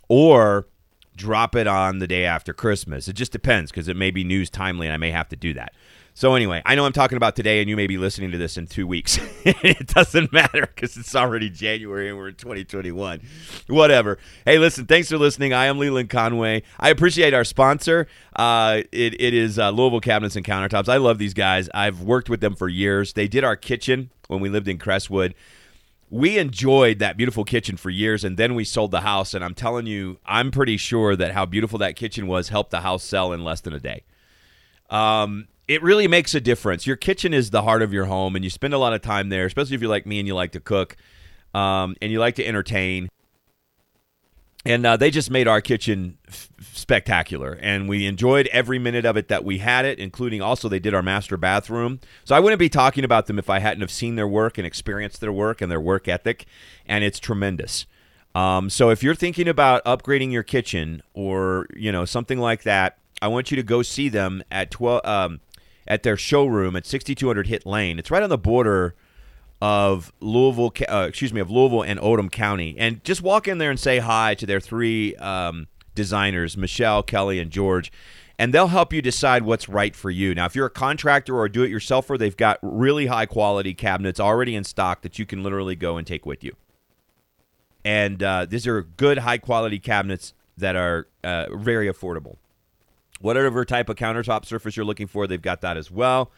or 0.09 0.67
drop 1.17 1.55
it 1.55 1.67
on 1.67 1.99
the 1.99 2.07
day 2.07 2.25
after 2.25 2.55
Christmas. 2.55 3.09
It 3.09 3.13
just 3.13 3.31
depends 3.31 3.71
because 3.71 3.89
it 3.89 3.97
may 3.97 4.11
be 4.11 4.25
news 4.25 4.49
timely, 4.49 4.87
and 4.87 4.95
I 4.95 4.97
may 4.97 5.11
have 5.11 5.29
to 5.29 5.37
do 5.37 5.53
that. 5.53 5.75
So 6.17 6.37
anyway, 6.37 6.63
I 6.65 6.77
know 6.77 6.87
I'm 6.87 6.93
talking 6.93 7.17
about 7.17 7.35
today, 7.35 7.61
and 7.61 7.69
you 7.69 7.75
may 7.75 7.89
be 7.89 7.99
listening 7.99 8.31
to 8.31 8.39
this 8.39 8.57
in 8.57 8.69
two 8.69 8.87
weeks. 8.87 9.19
it 9.45 9.89
doesn't 9.89 10.33
matter 10.33 10.61
because 10.73 10.97
it's 10.97 11.17
already 11.17 11.51
January 11.51 12.09
and 12.09 12.17
we're 12.17 12.29
in 12.29 12.37
2021. 12.37 13.21
Whatever. 13.67 14.19
Hey, 14.45 14.59
listen, 14.59 14.87
thanks 14.87 15.09
for 15.09 15.19
listening. 15.19 15.53
I 15.53 15.67
am 15.67 15.77
Leland 15.81 16.11
Conway. 16.11 16.63
I 16.79 16.91
appreciate 16.91 17.35
our 17.35 17.43
sponsor. 17.43 18.07
Uh, 18.37 18.83
it, 18.93 19.21
it 19.21 19.35
is 19.35 19.59
uh, 19.59 19.71
Louisville 19.71 19.99
Cabinets 19.99 20.37
and 20.37 20.47
Countertops. 20.47 20.89
I 20.89 20.99
love 20.99 21.19
these 21.19 21.35
guys. 21.35 21.69
I've 21.75 22.01
worked 22.01 22.31
with 22.31 22.41
them 22.41 22.55
for 22.55 22.69
years. 22.69 23.15
They 23.15 23.27
did 23.27 23.43
our 23.43 23.57
kitchen 23.57 24.11
when 24.29 24.39
we 24.39 24.49
lived 24.49 24.69
in 24.69 24.79
Crestwood. 24.79 25.35
We 26.11 26.39
enjoyed 26.39 27.01
that 27.01 27.17
beautiful 27.17 27.43
kitchen 27.43 27.77
for 27.77 27.91
years, 27.91 28.23
and 28.23 28.37
then 28.37 28.55
we 28.55 28.63
sold 28.63 28.93
the 28.93 29.01
house. 29.01 29.35
And 29.35 29.45
I'm 29.45 29.55
telling 29.55 29.87
you, 29.87 30.21
I'm 30.25 30.53
pretty 30.53 30.77
sure 30.77 31.17
that 31.17 31.33
how 31.33 31.45
beautiful 31.45 31.81
that 31.81 31.97
kitchen 31.97 32.29
was 32.29 32.51
helped 32.51 32.71
the 32.71 32.83
house 32.83 33.03
sell 33.03 33.33
in 33.33 33.43
less 33.43 33.61
than 33.61 33.73
a 33.73 33.81
day. 33.81 34.05
Um, 34.91 35.49
it 35.67 35.83
really 35.83 36.09
makes 36.09 36.35
a 36.35 36.41
difference. 36.41 36.87
Your 36.87 36.97
kitchen 36.97 37.33
is 37.33 37.51
the 37.51 37.63
heart 37.63 37.83
of 37.83 37.93
your 37.93 38.05
home, 38.05 38.37
and 38.37 38.45
you 38.45 38.51
spend 38.51 38.75
a 38.75 38.79
lot 38.79 38.93
of 38.93 39.03
time 39.03 39.29
there, 39.29 39.47
especially 39.47 39.75
if 39.75 39.81
you're 39.81 39.91
like 39.91 40.07
me 40.07 40.19
and 40.19 40.29
you 40.29 40.35
like 40.35 40.53
to 40.53 40.61
cook 40.61 40.97
um, 41.55 41.97
and 42.03 42.13
you 42.13 42.19
like 42.19 42.35
to 42.37 42.47
entertain. 42.47 43.09
And 44.67 44.87
uh, 44.87 44.97
they 44.97 45.11
just 45.11 45.31
made 45.31 45.47
our 45.47 45.61
kitchen 45.61 46.17
f- 46.27 46.49
spectacular, 46.73 47.59
and 47.61 47.87
we 47.87 48.07
enjoyed 48.07 48.47
every 48.47 48.79
minute 48.79 49.05
of 49.05 49.17
it 49.19 49.29
that 49.29 49.45
we 49.45 49.59
had 49.59 49.85
it, 49.85 49.99
including 49.99 50.41
also 50.41 50.71
they 50.71 50.79
did 50.79 50.95
our 50.95 51.03
master 51.03 51.37
bathroom. 51.37 52.01
So 52.25 52.35
I 52.35 52.41
wouldn't 52.41 52.59
be 52.59 52.71
talking 52.71 53.05
about 53.05 53.27
them 53.27 53.39
if 53.39 53.51
I 53.51 53.59
hadn't 53.59 53.83
have 53.83 53.91
seen 53.91 54.17
their 54.17 54.29
work 54.29 54.57
and 54.57 54.67
experienced 54.67 55.21
their 55.21 55.33
work 55.33 55.61
and 55.61 55.71
their 55.71 55.81
work 55.81 56.09
ethic, 56.09 56.47
and 56.87 57.05
it's 57.05 57.19
tremendous. 57.19 57.85
Um, 58.35 58.71
so 58.71 58.89
if 58.89 59.03
you're 59.03 59.15
thinking 59.15 59.49
about 59.49 59.85
upgrading 59.85 60.33
your 60.33 60.43
kitchen 60.43 61.03
or 61.13 61.67
you 61.77 61.93
know 61.93 62.07
something 62.07 62.39
like 62.39 62.63
that, 62.63 62.97
I 63.21 63.29
want 63.29 63.51
you 63.51 63.57
to 63.59 63.63
go 63.63 63.83
see 63.83 64.09
them 64.09 64.43
at 64.51 64.71
twelve. 64.71 65.05
Um, 65.05 65.41
at 65.87 66.03
their 66.03 66.17
showroom 66.17 66.77
at 66.77 66.87
6200 66.87 67.47
Hit 67.47 67.67
Lane. 67.67 67.99
It's 67.99 68.11
right 68.11 68.23
on 68.23 68.31
the 68.31 68.39
border 68.39 68.95
of 69.61 70.13
Louisville, 70.21 70.73
uh, 70.89 71.07
excuse 71.09 71.33
me, 71.33 71.41
of 71.41 71.51
Louisville 71.51 71.83
and 71.83 71.99
Oldham 72.01 72.29
County. 72.29 72.75
And 72.79 73.03
just 73.05 73.23
walk 73.23 73.49
in 73.49 73.59
there 73.59 73.71
and 73.71 73.79
say 73.79 73.99
hi 73.99 74.35
to 74.35 74.47
their 74.47 74.61
three 74.61 75.17
um, 75.17 75.69
designers, 75.95 76.57
Michelle, 76.57 77.03
Kelly, 77.03 77.39
and 77.39 77.51
George, 77.51 77.93
and 78.39 78.53
they'll 78.53 78.69
help 78.69 78.93
you 78.93 79.01
decide 79.01 79.45
what's 79.45 79.69
right 79.69 79.95
for 79.95 80.11
you. 80.11 80.35
Now, 80.35 80.47
if 80.47 80.57
you're 80.57 80.67
a 80.67 80.71
contractor 80.71 81.37
or 81.37 81.45
a 81.45 81.53
do-it-yourselfer, 81.53 82.19
they've 82.19 82.37
got 82.37 82.59
really 82.63 83.07
high 83.07 83.27
quality 83.27 83.75
cabinets 83.75 84.19
already 84.19 84.55
in 84.55 84.65
stock 84.65 85.03
that 85.03 85.19
you 85.19 85.27
can 85.27 85.43
literally 85.43 85.77
go 85.77 85.97
and 85.97 86.07
take 86.07 86.27
with 86.27 86.43
you. 86.43 86.55
And 87.85 88.23
uh, 88.23 88.47
these 88.47 88.67
are 88.67 88.83
good, 88.83 89.19
high 89.19 89.39
quality 89.39 89.79
cabinets 89.79 90.35
that 90.57 90.75
are 90.75 91.07
uh, 91.23 91.47
very 91.55 91.87
affordable 91.91 92.37
whatever 93.21 93.65
type 93.65 93.89
of 93.89 93.97
countertop 93.97 94.45
surface 94.45 94.77
you're 94.77 94.87
looking 94.87 95.07
for, 95.07 95.27
they've 95.27 95.41
got 95.41 95.61
that 95.63 95.77
as 95.77 95.91
well. 95.91 96.31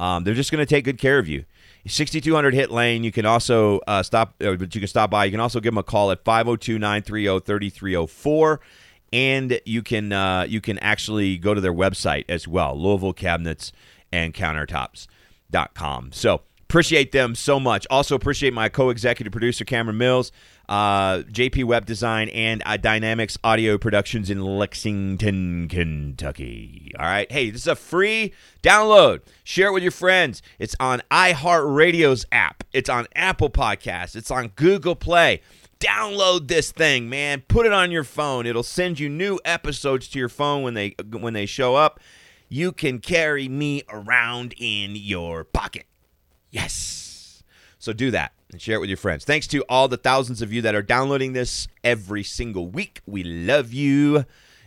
Um, 0.00 0.24
they're 0.24 0.34
just 0.34 0.52
going 0.52 0.64
to 0.64 0.66
take 0.66 0.84
good 0.84 0.98
care 0.98 1.18
of 1.18 1.28
you. 1.28 1.44
6200 1.86 2.54
hit 2.54 2.70
lane. 2.70 3.04
You 3.04 3.12
can 3.12 3.26
also 3.26 3.80
uh, 3.86 4.02
stop, 4.02 4.34
uh, 4.42 4.54
but 4.54 4.74
you 4.74 4.80
can 4.80 4.88
stop 4.88 5.10
by. 5.10 5.24
You 5.24 5.30
can 5.30 5.40
also 5.40 5.60
give 5.60 5.72
them 5.72 5.78
a 5.78 5.82
call 5.82 6.10
at 6.10 6.24
502 6.24 6.78
930 6.78 7.40
3304. 7.40 8.60
And 9.10 9.60
you 9.64 9.82
can 9.82 10.12
uh, 10.12 10.44
you 10.48 10.60
can 10.60 10.78
actually 10.80 11.38
go 11.38 11.54
to 11.54 11.60
their 11.60 11.72
website 11.72 12.26
as 12.28 12.46
well, 12.46 12.78
Louisville 12.78 13.14
Cabinets 13.14 13.72
and 14.12 14.34
Countertops.com. 14.34 16.12
So 16.12 16.42
appreciate 16.62 17.12
them 17.12 17.34
so 17.34 17.58
much. 17.58 17.86
Also 17.88 18.14
appreciate 18.14 18.52
my 18.52 18.68
co-executive 18.68 19.32
producer 19.32 19.64
Cameron 19.64 19.96
Mills 19.96 20.30
uh, 20.68 21.22
JP 21.30 21.64
Web 21.64 21.86
Design, 21.86 22.28
and 22.28 22.62
uh, 22.66 22.76
Dynamics 22.76 23.38
Audio 23.42 23.78
Productions 23.78 24.30
in 24.30 24.42
Lexington, 24.42 25.68
Kentucky. 25.68 26.92
All 26.98 27.06
right. 27.06 27.30
Hey, 27.30 27.50
this 27.50 27.62
is 27.62 27.66
a 27.66 27.76
free 27.76 28.32
download. 28.62 29.22
Share 29.44 29.68
it 29.68 29.72
with 29.72 29.82
your 29.82 29.92
friends. 29.92 30.42
It's 30.58 30.76
on 30.78 31.02
iHeartRadio's 31.10 32.26
app, 32.30 32.64
it's 32.72 32.90
on 32.90 33.06
Apple 33.14 33.50
Podcasts, 33.50 34.14
it's 34.14 34.30
on 34.30 34.48
Google 34.48 34.96
Play. 34.96 35.40
Download 35.80 36.48
this 36.48 36.72
thing, 36.72 37.08
man. 37.08 37.42
Put 37.46 37.64
it 37.64 37.72
on 37.72 37.92
your 37.92 38.02
phone. 38.02 38.46
It'll 38.46 38.64
send 38.64 38.98
you 38.98 39.08
new 39.08 39.38
episodes 39.44 40.08
to 40.08 40.18
your 40.18 40.28
phone 40.28 40.62
when 40.64 40.74
they 40.74 40.96
when 41.12 41.34
they 41.34 41.46
show 41.46 41.76
up. 41.76 42.00
You 42.48 42.72
can 42.72 42.98
carry 42.98 43.48
me 43.48 43.82
around 43.88 44.54
in 44.58 44.96
your 44.96 45.44
pocket. 45.44 45.86
Yes. 46.50 47.07
So 47.78 47.92
do 47.92 48.10
that 48.10 48.32
and 48.50 48.60
share 48.60 48.76
it 48.76 48.80
with 48.80 48.90
your 48.90 48.96
friends. 48.96 49.24
Thanks 49.24 49.46
to 49.48 49.62
all 49.68 49.88
the 49.88 49.96
thousands 49.96 50.42
of 50.42 50.52
you 50.52 50.62
that 50.62 50.74
are 50.74 50.82
downloading 50.82 51.32
this 51.32 51.68
every 51.84 52.22
single 52.22 52.68
week. 52.68 53.00
We 53.06 53.22
love 53.22 53.72
you. 53.72 54.24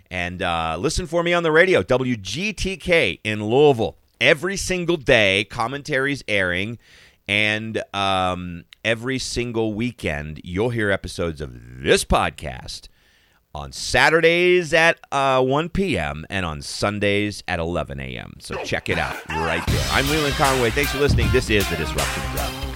And 0.09 0.41
uh, 0.41 0.77
listen 0.79 1.07
for 1.07 1.23
me 1.23 1.33
on 1.33 1.43
the 1.43 1.51
radio, 1.51 1.83
WGTK 1.83 3.19
in 3.23 3.45
Louisville. 3.45 3.97
Every 4.19 4.57
single 4.57 4.97
day, 4.97 5.45
commentaries 5.45 6.23
airing. 6.27 6.77
And 7.27 7.81
um, 7.93 8.65
every 8.83 9.19
single 9.19 9.73
weekend, 9.73 10.41
you'll 10.43 10.69
hear 10.69 10.91
episodes 10.91 11.39
of 11.39 11.53
this 11.81 12.03
podcast 12.03 12.87
on 13.53 13.71
Saturdays 13.71 14.73
at 14.73 14.99
uh, 15.11 15.41
1 15.41 15.69
p.m. 15.69 16.25
and 16.29 16.45
on 16.45 16.61
Sundays 16.61 17.43
at 17.47 17.59
11 17.59 17.99
a.m. 17.99 18.33
So 18.39 18.55
check 18.63 18.89
it 18.89 18.97
out 18.97 19.15
right 19.29 19.65
there. 19.67 19.87
I'm 19.91 20.07
Leland 20.09 20.35
Conway. 20.35 20.71
Thanks 20.71 20.91
for 20.91 20.99
listening. 20.99 21.29
This 21.31 21.49
is 21.49 21.69
The 21.69 21.77
Disruption 21.77 22.37
Zone. 22.37 22.70